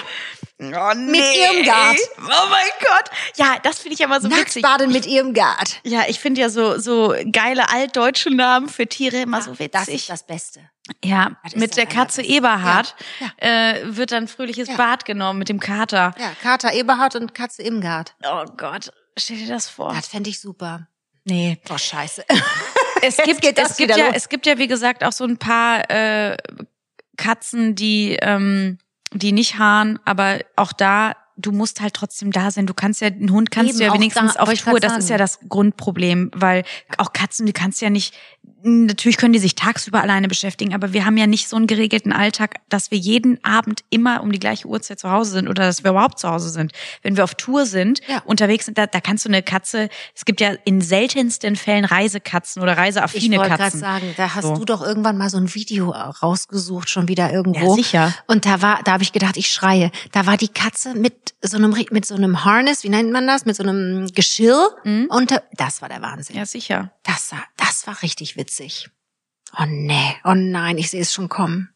[0.59, 1.19] Oh, nee.
[1.45, 1.99] Irmgard.
[2.19, 3.11] Oh mein Gott.
[3.37, 4.63] Ja, das finde ich aber so witzig.
[4.63, 5.81] Nacktbaden mit ihrem Gart.
[5.85, 9.71] Ja, ich finde ja so, so geile altdeutsche Namen für Tiere immer so witzig.
[9.73, 10.71] Das ist das Beste.
[11.05, 12.23] Ja, Das mit der Katze Allerbeste.
[12.39, 14.77] Eberhard Ja, Äh, wird dann fröhliches Ja.
[14.77, 16.15] Bad genommen mit dem Kater.
[16.19, 18.15] Ja, Kater Eberhard und Katze im Gart.
[18.25, 19.93] Oh Gott, stell dir das vor.
[19.93, 20.89] Das fände ich super.
[21.25, 21.59] Nee.
[21.69, 22.25] Oh, scheiße.
[23.03, 24.15] Es gibt, es gibt ja, los.
[24.17, 26.39] es gibt ja, wie gesagt, auch so ein paar äh,
[27.17, 28.79] Katzen, die, ähm,
[29.13, 32.67] die nicht haaren, aber auch da, du musst halt trotzdem da sein.
[32.67, 34.81] Du kannst ja, einen Hund kannst Eben, du ja wenigstens da, auf ich Tour.
[34.81, 36.65] Das ist ja das Grundproblem, weil
[36.99, 38.15] auch Katzen, die kannst ja nicht,
[38.63, 42.13] natürlich können die sich tagsüber alleine beschäftigen, aber wir haben ja nicht so einen geregelten
[42.13, 45.85] Alltag, dass wir jeden Abend immer um die gleiche Uhrzeit zu Hause sind oder dass
[45.85, 46.73] wir überhaupt zu Hause sind.
[47.03, 48.23] Wenn wir auf Tour sind, Ja.
[48.25, 52.63] unterwegs sind, da, da kannst du eine Katze, es gibt ja in seltensten Fällen Reisekatzen
[52.63, 53.81] oder Ich reiseaffine wollte gerade Katzen.
[53.81, 54.55] sagen, da hast So.
[54.57, 57.71] du doch irgendwann mal so ein Video rausgesucht, schon wieder irgendwo.
[57.71, 58.15] Ja, sicher.
[58.27, 59.91] Und da war, da habe ich gedacht, ich schreie.
[60.13, 63.45] Da war die Katze mit so einem, mit so einem Harness, wie nennt man das,
[63.45, 64.71] mit so einem Geschirr.
[64.85, 66.35] Und da- das war der Wahnsinn.
[66.37, 66.41] Mhm.
[66.41, 66.93] Ja, sicher.
[67.03, 68.89] Das war, das war richtig witzig.
[69.59, 71.71] Oh nee, oh nein, ich sehe es schon kommen.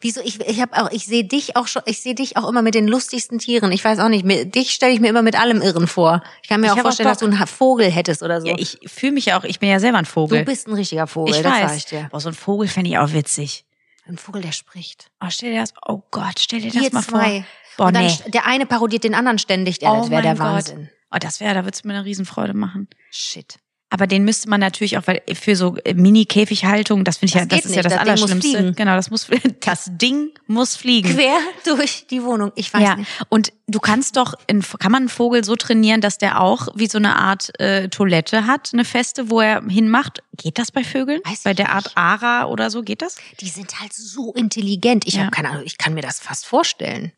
[0.00, 0.20] Wieso?
[0.20, 2.74] Ich, ich habe auch, ich sehe dich auch schon, ich sehe dich auch immer mit
[2.76, 3.72] den lustigsten Tieren.
[3.72, 6.22] Ich weiß auch nicht, mir, dich stelle ich mir immer mit allem Irren vor.
[6.42, 8.46] Ich kann mir Ich auch hab auch vorstellen, dass du einen Vogel hättest oder so.
[8.46, 10.38] Ja, ich fühle mich ja auch, ich bin ja selber ein Vogel.
[10.38, 11.76] du bist ein richtiger Vogel, ich das weiß.
[11.78, 12.08] ich dir.
[12.12, 13.64] Boah, so ein Vogel fände ich auch witzig.
[14.06, 15.10] Ein Vogel, der spricht.
[15.20, 17.30] Oh, stell dir das, oh Gott, stell dir das Ihr mal zwei.
[17.40, 17.44] vor.
[17.76, 18.30] Boah, und dann nee.
[18.30, 19.80] der eine parodiert den anderen ständig.
[19.82, 20.42] Ja, Oh das wäre der Gott.
[20.42, 20.90] Wahnsinn.
[21.14, 22.88] Oh, das wäre, da wird's mir eine Riesenfreude machen.
[23.10, 23.56] Shit.
[23.90, 27.42] Aber den müsste man natürlich auch, weil für so äh, Mini-Käfighaltung, das finde ich Das
[27.42, 28.72] ja, das ist ja nicht, das das Ding muss Allerschlimmste.
[28.72, 29.26] Genau, das muss,
[29.60, 31.14] das Ding muss fliegen.
[31.14, 32.52] Quer durch die Wohnung.
[32.54, 33.10] Ich weiß ja, nicht.
[33.28, 36.86] und du kannst doch, in, kann man einen Vogel so trainieren, dass der auch wie
[36.86, 40.22] so eine Art äh, Toilette hat, eine feste, wo er hinmacht?
[40.38, 41.20] Geht das bei Vögeln?
[41.24, 41.74] Weiß bei der nicht.
[41.74, 43.16] Art Ara oder so, geht das?
[43.40, 45.06] Die sind halt so intelligent.
[45.06, 45.20] Ich Ja.
[45.24, 47.12] habe keine Ahnung, ich kann mir das fast vorstellen.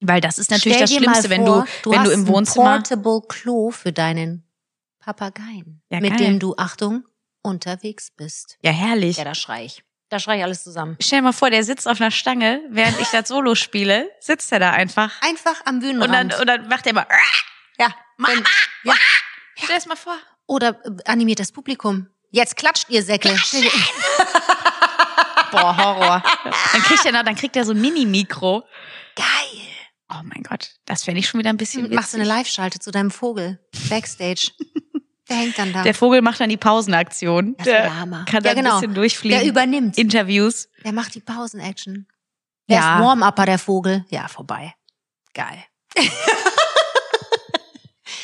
[0.00, 2.76] Weil das ist natürlich Stell das Schlimmste, wenn vor, du, wenn du im ein Wohnzimmer.
[2.76, 4.44] Portable Klo für deinen
[5.00, 6.18] Papageien, Ja, mit geil.
[6.26, 7.04] dem du Achtung
[7.42, 8.58] unterwegs bist.
[8.62, 9.16] Ja, herrlich.
[9.16, 9.82] Ja, da schrei ich.
[10.10, 10.96] Da schrei ich alles zusammen.
[11.02, 14.50] Stell dir mal vor, der sitzt auf einer Stange, während ich das Solo spiele, sitzt
[14.52, 15.12] er da einfach.
[15.22, 16.32] Einfach am Und Bühnenrand.
[16.32, 17.06] dann, und dann macht er immer,
[17.78, 17.88] ja,
[18.18, 18.42] wenn,
[18.84, 18.94] ja.
[19.56, 20.16] stell es mal vor.
[20.46, 22.06] Oder äh, animiert das Publikum.
[22.30, 23.28] Jetzt klatscht ihr Säcke.
[25.50, 26.22] Boah, Horror.
[26.72, 28.64] Dann kriegt er, noch- dann kriegt er so ein Mini-Mikro.
[29.14, 29.26] Geil.
[30.10, 32.36] Oh mein Gott, das fände ich schon wieder ein bisschen Machst du eine witzig.
[32.38, 33.58] Live-Schalte zu deinem Vogel.
[33.90, 34.52] Backstage.
[35.28, 35.82] Der hängt dann da.
[35.82, 37.54] Der Vogel macht dann die Pausenaktion.
[37.58, 38.24] Das ist der Der Hammer.
[38.24, 38.80] kann ja, da ein genau.
[38.80, 39.38] bisschen durchfliegen.
[39.38, 39.98] Der übernimmt.
[39.98, 40.70] Interviews.
[40.84, 42.06] Der macht die Pausen-Action.
[42.70, 42.96] Der Ja.
[42.98, 44.06] ist Warm-Upper, der Vogel.
[44.08, 44.74] Ja, vorbei.
[45.34, 45.62] Geil.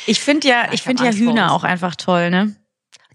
[0.07, 2.55] Ich finde ja, Ja, ich ich finde ja Hühner auch einfach toll, ne?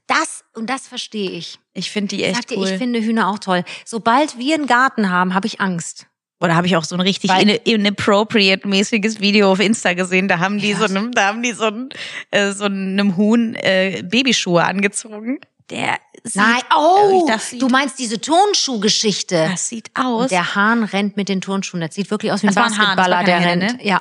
[0.09, 1.59] Das, und das verstehe ich.
[1.73, 2.69] Ich finde die echt sag dir, cool.
[2.69, 3.65] ich finde Hühner auch toll.
[3.85, 6.07] Sobald wir einen Garten haben, habe ich Angst.
[6.41, 10.27] Oder habe ich auch so ein richtig Weil- in- inappropriate-mäßiges Video auf Insta gesehen.
[10.29, 10.79] Da haben die Ja.
[10.79, 11.89] so einem, da haben die so, ein,
[12.31, 15.39] äh, so einem Huhn äh, Babyschuhe angezogen.
[15.69, 19.49] Der sieht, Nein, oh, das sieht, du meinst diese Turnschuhgeschichte.
[19.51, 20.23] das sieht aus.
[20.23, 21.81] Und der Hahn rennt mit den Turnschuhen.
[21.81, 23.79] Das sieht wirklich aus wie ein das war ein Hahn, das war Basketballer, der rennt.
[23.81, 23.87] ne?
[23.87, 24.01] Ja,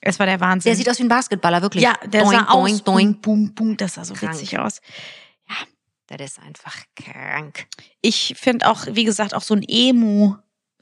[0.00, 0.70] es war der Wahnsinn.
[0.70, 1.84] der sieht aus wie ein Basketballer, wirklich.
[1.84, 2.68] ja, der doing, sah aus.
[2.68, 3.20] doing, doing.
[3.20, 3.76] Boom, boom.
[3.76, 4.32] Das sah so Krank.
[4.34, 4.80] witzig aus.
[6.06, 7.66] Das ist einfach krank.
[8.02, 10.34] Ich finde auch, wie gesagt, auch so ein Emu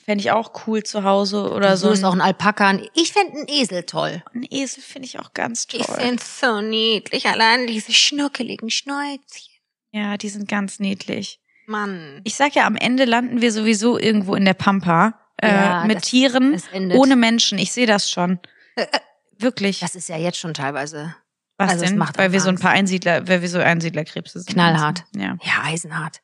[0.04, 1.92] fände ich auch cool zu Hause oder so so.
[1.94, 2.78] ist auch ein Alpaka.
[2.94, 4.22] Ich fände einen Esel toll.
[4.34, 5.80] ein Esel finde ich auch ganz toll.
[5.80, 7.26] Ich finde so niedlich.
[7.26, 9.54] Allein diese schnuckeligen Schnäuzchen.
[9.92, 11.38] ja, die sind ganz niedlich.
[11.66, 12.20] Mann.
[12.24, 15.98] Ich sag ja, am Ende landen wir sowieso irgendwo in der Pampa äh, Ja, mit
[15.98, 16.98] das- Tieren endet.
[16.98, 17.58] ohne Menschen.
[17.58, 18.40] Ich sehe das schon.
[18.76, 18.98] Äh, äh,
[19.38, 19.80] Wirklich.
[19.80, 21.14] Das ist ja jetzt schon teilweise
[21.58, 21.98] Was also denn?
[22.16, 22.62] weil wir so ein Angst.
[22.62, 24.52] paar Einsiedler, weil wir so Einsiedlerkrebse sind.
[24.52, 25.04] Knallhart.
[25.16, 25.36] Ja.
[25.42, 26.20] Ja, eisenhart.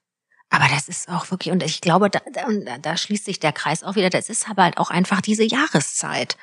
[0.51, 3.83] Aber das ist auch wirklich, und ich glaube, da, da, da- schließt sich der Kreis
[3.85, 6.37] auch wieder, das ist aber halt auch einfach diese Jahreszeit.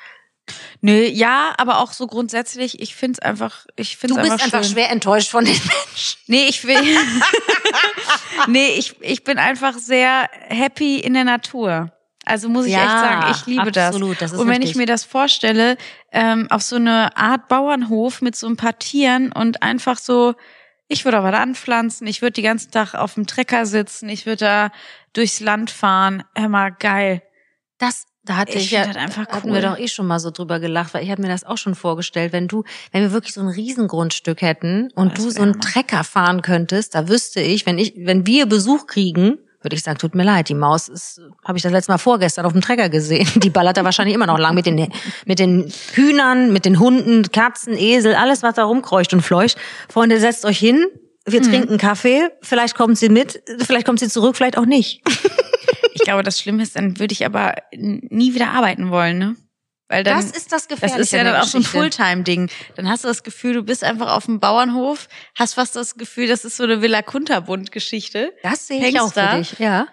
[0.80, 4.64] Nö, ja, aber auch so grundsätzlich, ich find's einfach, ich find's Du bist einfach, einfach
[4.70, 6.18] schwer enttäuscht von den Menschen.
[6.28, 6.76] Nee, ich will.
[8.46, 11.90] nee, ich, ich bin einfach sehr happy in der Natur.
[12.24, 14.70] Also muss ich Ja, echt sagen, ich liebe absolut, das ist und wenn richtig.
[14.70, 15.76] ich mir das vorstelle,
[16.10, 20.34] ähm, auf so eine Art Bauernhof mit so ein paar Tieren und einfach so,
[20.88, 24.26] ich würde aber da anpflanzen, ich würde die ganzen Tag auf dem Trecker sitzen, ich
[24.26, 24.70] würde da
[25.12, 26.22] durchs Land fahren.
[26.38, 27.22] Mal, geil.
[27.78, 29.54] Das, da hatte Ich ich, ja, das einfach hatten cool.
[29.54, 31.74] wir doch eh schon mal so drüber gelacht, weil ich habe mir das auch schon
[31.74, 35.60] vorgestellt, wenn du, wenn wir wirklich so ein Riesengrundstück hätten und Das du so einen.
[35.60, 39.98] Trecker fahren könntest, da wüsste ich, wenn ich, wenn wir Besuch kriegen, würde ich sagen,
[39.98, 42.88] tut mir leid, die Maus ist, habe ich das letzte Mal vorgestern auf dem Trecker
[42.88, 43.28] gesehen.
[43.40, 44.90] Die ballert da wahrscheinlich immer noch lang mit den,
[45.26, 49.58] mit den Hühnern, mit den Hunden, Katzen, Esel, alles, was da rumkreucht und fleucht.
[49.88, 50.86] Freunde, setzt euch hin,
[51.26, 51.44] wir Mhm.
[51.44, 55.02] trinken Kaffee, vielleicht kommt sie mit, vielleicht kommt sie zurück, vielleicht auch nicht.
[55.98, 59.34] Ich glaube, das Schlimme ist, dann würde ich aber nie wieder arbeiten wollen, ne?
[59.88, 61.00] Weil dann, das ist das Das Gefährliche.
[61.02, 61.64] ist ja an dann auch so ein.
[61.64, 62.50] Fulltime-Ding.
[62.74, 66.26] Dann hast du das Gefühl, du bist einfach auf dem Bauernhof, hast fast das Gefühl,
[66.26, 68.32] das ist so eine Villa Kunterbund-Geschichte.
[68.42, 69.36] Das sehe ich auch für da?
[69.38, 69.86] dich, ja.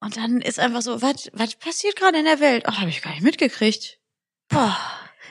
[0.00, 2.64] Und dann ist einfach so, was, was passiert gerade in der Welt?
[2.66, 3.98] Ach, habe ich gar nicht mitgekriegt.
[4.48, 4.76] Boah,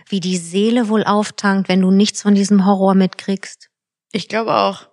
[0.09, 3.69] wie die Seele wohl auftankt, wenn du nichts von diesem Horror mitkriegst.
[4.11, 4.87] Ich glaube auch.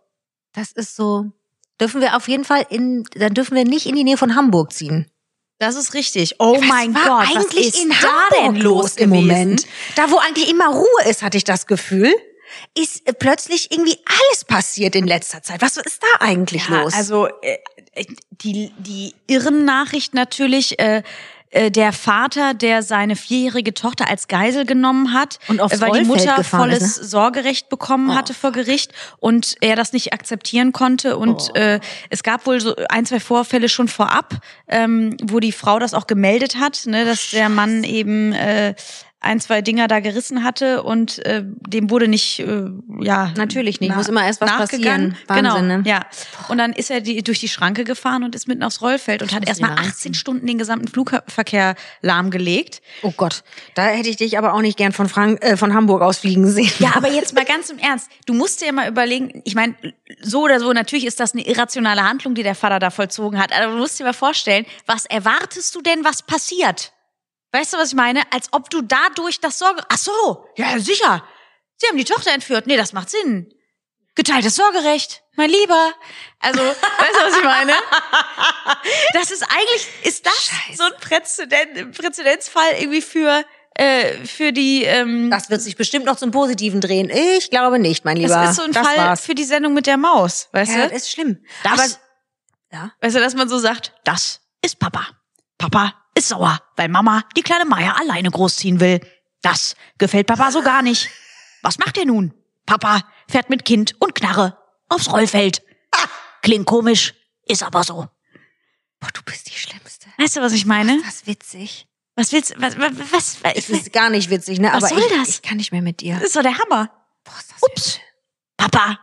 [0.53, 1.33] Das ist so.
[1.81, 4.72] Dürfen wir auf jeden Fall in, dann dürfen wir nicht in die Nähe von Hamburg
[4.72, 5.11] ziehen.
[5.59, 6.37] Das ist richtig.
[6.39, 9.27] Oh Was mein Gott, was eigentlich ist in da Hamburg denn los im gewesen?
[9.29, 9.67] Moment?
[9.95, 12.13] Da, wo eigentlich immer Ruhe ist, hatte ich das Gefühl,
[12.77, 15.63] ist äh, plötzlich irgendwie alles passiert in letzter Zeit.
[15.63, 16.95] Was ist da eigentlich Ja, los?
[16.95, 17.59] Also äh,
[17.93, 20.79] äh, die die irren Nachricht natürlich.
[20.79, 21.03] Äh,
[21.55, 25.93] äh, der Vater, der seine vierjährige Tochter als Geisel genommen hat, Und aufs äh, weil
[25.93, 28.15] die Rollfeld Mutter gefahren ist, volles Sorgerecht bekommen Oh.
[28.15, 31.17] hatte vor Gericht und er das nicht akzeptieren konnte.
[31.17, 31.59] Und Oh.
[31.59, 31.81] äh,
[32.11, 34.35] es gab wohl so ein, zwei Vorfälle schon vorab,
[34.69, 38.75] ähm, wo die Frau das auch gemeldet hat, ne, dass der Mann eben äh,
[39.25, 42.64] ein, zwei Dinger da gerissen hatte und äh, dem wurde nicht, äh,
[43.01, 43.33] ja.
[43.37, 43.91] Natürlich nicht.
[43.91, 45.16] na- Muss immer erst was passieren.
[45.27, 45.83] Wahnsinn, genau, ne?
[45.87, 46.07] ja.
[46.49, 49.33] Und dann ist er die, durch die Schranke gefahren und ist mitten aufs Rollfeld und
[49.35, 50.14] hat erstmal wieder 18 reinziehen.
[50.14, 52.83] Stunden den gesamten Flugverkehr lahmgelegt.
[53.03, 53.43] oh Gott,
[53.75, 56.47] da hätte ich dich aber auch nicht gern von, Frank äh, von Hamburg aus fliegen
[56.49, 56.70] sehen.
[56.79, 58.11] Ja, aber jetzt mal ganz im Ernst.
[58.27, 59.75] Du musst dir ja mal überlegen, ich meine,
[60.20, 63.53] so oder so, natürlich ist das eine irrationale Handlung, die der Vater da vollzogen hat.
[63.53, 66.93] Aber du musst dir mal vorstellen, was erwartest du denn, was passiert?
[67.55, 68.21] Weißt du, was ich meine?
[68.33, 69.81] Als ob du dadurch das Sorge...
[69.89, 71.25] Ach so, ja, sicher.
[71.77, 72.67] Sie haben die Tochter entführt.
[72.67, 73.49] Nee, das macht Sinn.
[74.17, 75.93] geteiltes Sorgerecht, mein Lieber.
[76.41, 77.73] Also, weißt du, was ich meine?
[79.13, 80.77] Das ist eigentlich, ist das Scheiße.
[80.79, 83.45] so ein Präzedent, Präzedenzfall irgendwie für,
[83.75, 87.09] äh, für die, ähm, Das wird sich bestimmt noch zum Positiven drehen.
[87.11, 88.31] Ich glaube nicht, mein Lieber.
[88.35, 89.21] das ist so ein das Fall war's.
[89.25, 90.89] für die Sendung mit der Maus, weißt Ja, du?
[90.91, 91.45] das ist schlimm.
[91.63, 91.89] Das- Aber
[92.73, 92.93] ja.
[93.01, 95.07] Weißt du, dass man so sagt, das ist Papa.
[95.59, 99.01] Papa ist sauer, weil Mama die kleine Maya alleine großziehen will.
[99.43, 101.11] Das gefällt Papa so gar nicht.
[101.62, 102.33] Was macht er nun?
[102.67, 104.59] Papa fährt mit Kind und Knarre
[104.89, 105.62] aufs Rollfeld.
[106.43, 107.15] Klingt komisch,
[107.47, 108.09] ist aber so.
[109.01, 110.09] Boah, du bist die Schlimmste.
[110.19, 111.01] Weißt du, was ich meine?
[111.03, 111.87] Das ist witzig.
[112.17, 114.69] Was willst was, was, was, was Ich ist gar nicht witzig, ne?
[114.73, 115.29] Was Aber soll ich, das?
[115.29, 116.15] ich kann nicht mehr mit dir.
[116.15, 116.91] Das ist doch der Hammer.
[117.25, 118.01] Boah, ist das Ups.
[118.57, 118.99] Papa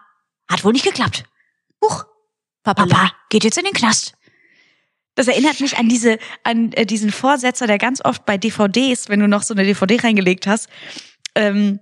[0.49, 1.25] hat wohl nicht geklappt.
[1.83, 2.05] Huch.
[2.63, 4.13] Papa geht jetzt in den Knast.
[5.15, 9.19] Das erinnert mich an diese, an äh, diesen Vorsetzer, der ganz oft bei DVDs, wenn
[9.19, 10.69] du noch so eine DVD reingelegt hast,
[11.35, 11.79] ähm,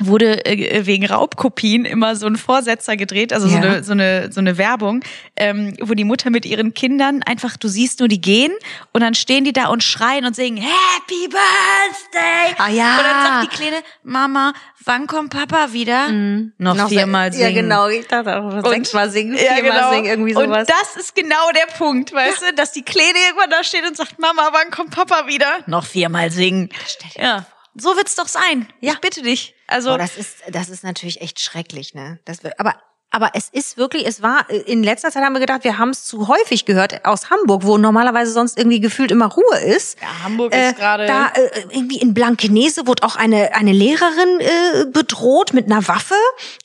[0.00, 3.62] wurde äh, wegen Raubkopien immer so ein Vorsetzer gedreht, also so, Ja.
[3.62, 5.02] eine, so, eine, so eine Werbung,
[5.36, 8.52] ähm, wo die Mutter mit ihren Kindern einfach, du siehst nur, die gehen
[8.92, 12.54] und dann stehen die da und schreien und singen Happy Birthday.
[12.58, 12.98] Ah, ja.
[12.98, 14.52] Und dann sagt die Kleine, Mama,
[14.84, 16.08] wann kommt Papa wieder?
[16.08, 16.52] Mhm.
[16.58, 17.54] Noch, Noch viermal singen.
[17.54, 17.88] Ja, genau.
[17.88, 19.90] Ich dachte auch, sechsmal singen, Ja, viermal genau.
[19.92, 20.60] singen, irgendwie sowas.
[20.60, 23.96] Und das ist genau der Punkt, weißt du, dass die Kleine irgendwann da steht und
[23.96, 25.46] sagt, Mama, wann kommt Papa wieder?
[25.66, 26.68] Noch viermal singen.
[26.86, 27.46] Stell dir Ja,
[27.76, 28.68] so wird's doch sein.
[28.80, 28.92] Ja.
[28.94, 29.54] Ich bitte dich.
[29.66, 32.18] Also, Boah, das ist, das ist natürlich echt schrecklich, ne?
[32.24, 32.74] Das, wird- aber,
[33.12, 36.04] aber es ist wirklich, es war, in letzter Zeit haben wir gedacht, wir haben es
[36.04, 39.98] zu häufig gehört aus Hamburg, wo normalerweise sonst irgendwie gefühlt immer Ruhe ist.
[40.00, 44.40] Ja, Hamburg Äh, ist gerade- Da äh, irgendwie in Blankenese wurde auch eine, eine Lehrerin
[44.40, 46.14] äh, bedroht mit einer Waffe.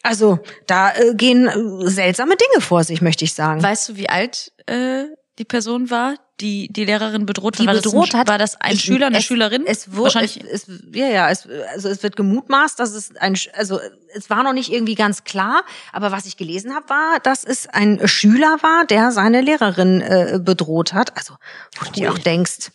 [0.03, 3.61] Also da äh, gehen äh, seltsame Dinge vor sich, möchte ich sagen.
[3.61, 5.05] weißt du, wie alt äh,
[5.37, 7.61] die Person war, die die Lehrerin bedroht hat?
[7.61, 8.27] die war bedroht das ein, hat.
[8.27, 9.63] War das ein Ich- Schüler, eine es, Schülerin?
[9.65, 10.43] Es wurde, Wahrscheinlich.
[10.43, 13.79] es, es, ja, ja, es, also es wird gemutmaßt, dass es ein, also
[14.13, 17.67] es war noch nicht irgendwie ganz klar, aber was ich gelesen habe, war, dass es
[17.67, 21.15] ein Schüler war, der seine Lehrerin äh, bedroht hat.
[21.17, 21.35] Also
[21.79, 22.71] wo du dir auch denkst,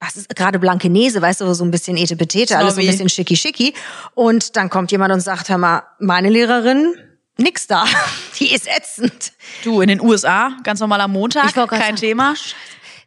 [0.00, 3.36] was ist gerade Blankenese, weißt du, so ein bisschen Etepetete, alles so ein bisschen schicki
[3.36, 3.74] schicki.
[4.14, 6.94] Und dann kommt jemand und sagt, hör mal, meine Lehrerin,
[7.36, 7.84] nix da.
[8.38, 9.32] Die ist ätzend.
[9.64, 12.36] du in den USA, ganz normal am Montag, kein sagen, Thema.
[12.36, 12.54] Scheiße.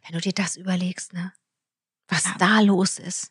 [0.04, 1.32] Wenn du dir das überlegst, ne?
[2.08, 3.30] Was da los ist.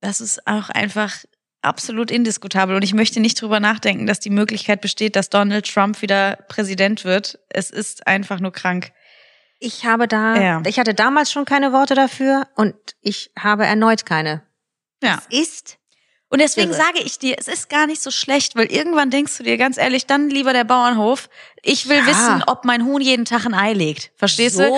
[0.00, 1.24] Das ist auch einfach
[1.62, 2.74] absolut indiskutabel.
[2.74, 7.04] Und ich möchte nicht drüber nachdenken, dass die Möglichkeit besteht, dass Donald Trump wieder Präsident
[7.04, 7.38] wird.
[7.50, 8.92] Es ist einfach nur krank.
[9.58, 10.62] Ich habe da, Ja.
[10.66, 14.42] ich hatte damals schon keine Worte dafür und ich habe erneut keine.
[15.02, 15.20] Ja.
[15.30, 15.78] Es ist
[16.32, 16.78] Und deswegen Irre.
[16.80, 19.76] sage ich dir, es ist gar nicht so schlecht, weil irgendwann denkst du dir ganz
[19.76, 21.28] ehrlich, dann lieber der Bauernhof.
[21.62, 22.06] Ich will Ja.
[22.06, 24.12] wissen, ob mein Huhn jeden Tag ein Ei legt.
[24.16, 24.62] Verstehst So.
[24.62, 24.70] du?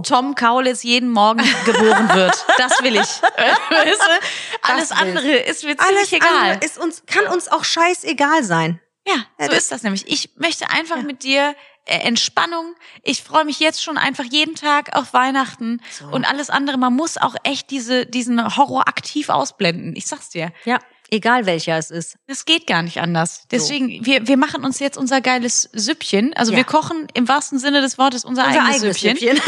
[0.00, 2.44] Ob Tom Kaulitz jeden Morgen geboren wird.
[2.58, 3.00] Das will ich.
[3.70, 4.26] Weißt du?
[4.62, 6.60] Alles will andere ist mir ziemlich alles egal.
[6.64, 8.80] ist uns, kann uns auch scheißegal sein.
[9.06, 10.04] Ja, Ja, so ist das nämlich.
[10.08, 11.54] Ich möchte einfach mit dir
[11.88, 12.74] Entspannung.
[13.02, 16.06] Ich freue mich jetzt schon einfach jeden Tag auf Weihnachten So.
[16.06, 16.76] und alles andere.
[16.78, 19.94] Man muss auch echt diese, diesen Horror aktiv ausblenden.
[19.96, 20.52] Ich sag's dir.
[20.64, 20.78] Ja,
[21.10, 22.16] egal welcher es ist.
[22.26, 23.44] Das geht gar nicht anders.
[23.50, 26.34] Deswegen, wir, wir machen uns jetzt unser geiles Süppchen.
[26.34, 26.58] Also Ja.
[26.58, 29.36] wir kochen im wahrsten Sinne des Wortes unser, Unser eigenes, eigenes Süppchen.
[29.36, 29.42] Süppchen.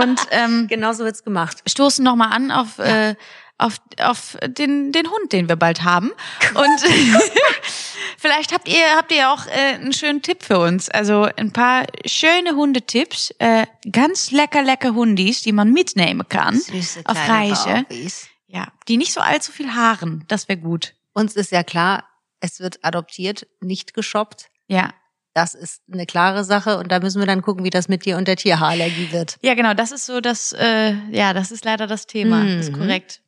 [0.00, 1.58] Und ähm, genau so wird's gemacht.
[1.68, 3.14] stoßen nochmal an auf, äh,
[3.58, 6.10] auf, auf den, den Hund, den wir bald haben.
[6.54, 6.80] Und
[8.18, 10.88] vielleicht habt ihr, habt ihr auch äh, einen schönen Tipp für uns.
[10.88, 13.32] Also ein paar schöne Hundetipps.
[13.38, 16.58] Äh, ganz lecker, lecker Hundis, die man mitnehmen kann.
[16.58, 17.84] Süße auf Reise.
[17.88, 18.28] Babys.
[18.46, 20.24] Ja, die nicht so allzu viel haaren.
[20.28, 20.94] Das wäre gut.
[21.14, 22.04] Uns ist ja klar,
[22.40, 24.46] es wird adoptiert, nicht geshoppt.
[24.66, 24.92] Ja.
[25.34, 28.18] Das ist eine klare Sache und da müssen wir dann gucken, wie das mit dir
[28.18, 29.38] und der Tierhaarallergie wird.
[29.40, 32.60] Ja, genau, das ist so das, äh, ja, das ist leider das Thema, Mhm.
[32.60, 33.21] ist korrekt.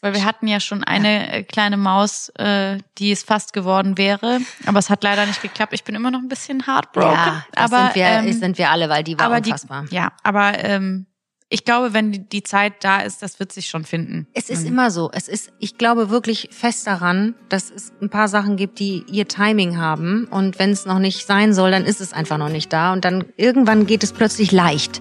[0.00, 4.38] Weil wir hatten ja schon eine äh, kleine Maus, äh, die es fast geworden wäre,
[4.66, 5.72] aber es hat leider nicht geklappt.
[5.72, 7.12] Ich bin immer noch ein bisschen heartbroken.
[7.14, 9.86] Ja, das aber sind wir, ähm, sind wir alle, weil die war aber die, unfassbar.
[9.90, 11.06] ja, aber ähm,
[11.50, 14.26] ich glaube, wenn die, die Zeit da ist, das wird sich schon finden.
[14.34, 14.68] Es ist Mhm.
[14.68, 15.10] immer so.
[15.12, 19.26] Es ist, ich glaube wirklich fest daran, dass es ein paar Sachen gibt, die ihr
[19.26, 20.26] Timing haben.
[20.30, 22.92] Und wenn es noch nicht sein soll, dann ist es einfach noch nicht da.
[22.92, 25.00] Und dann irgendwann geht es plötzlich leicht.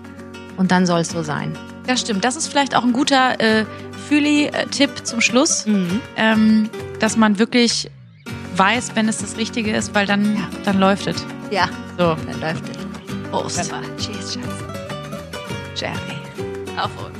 [0.55, 1.55] Und dann soll es so sein.
[1.87, 2.23] Das stimmt.
[2.25, 3.65] Das ist vielleicht auch ein guter äh,
[4.09, 5.65] Fühli-Tipp zum Schluss,
[6.17, 6.69] ähm,
[6.99, 7.89] dass man wirklich
[8.55, 11.25] weiß, wenn es das Richtige ist, weil dann, dann läuft es.
[11.51, 13.29] Ja, So, dann läuft es.
[13.31, 13.71] Prost.
[13.97, 14.45] Cheers, Schatz.
[15.75, 15.93] Jerry.
[16.77, 17.17] Auf uns.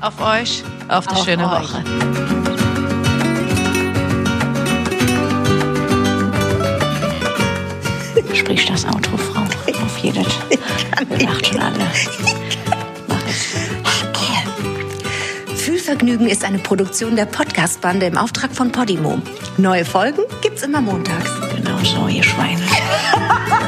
[0.00, 0.62] Auf euch.
[0.88, 1.62] Auf eine Auf schöne euch.
[1.72, 1.84] Woche.
[8.34, 9.42] Sprich das Outro, Frau.
[9.42, 10.26] Auf jedes.
[11.08, 11.74] Wir lacht schon alle.
[15.88, 19.22] Fühlvergnügen ist eine Produktion der Podcast-Bande im Auftrag von Podimo.
[19.56, 21.30] Neue Folgen gibt's immer montags.
[21.56, 22.60] Genau so, ihr Schweine.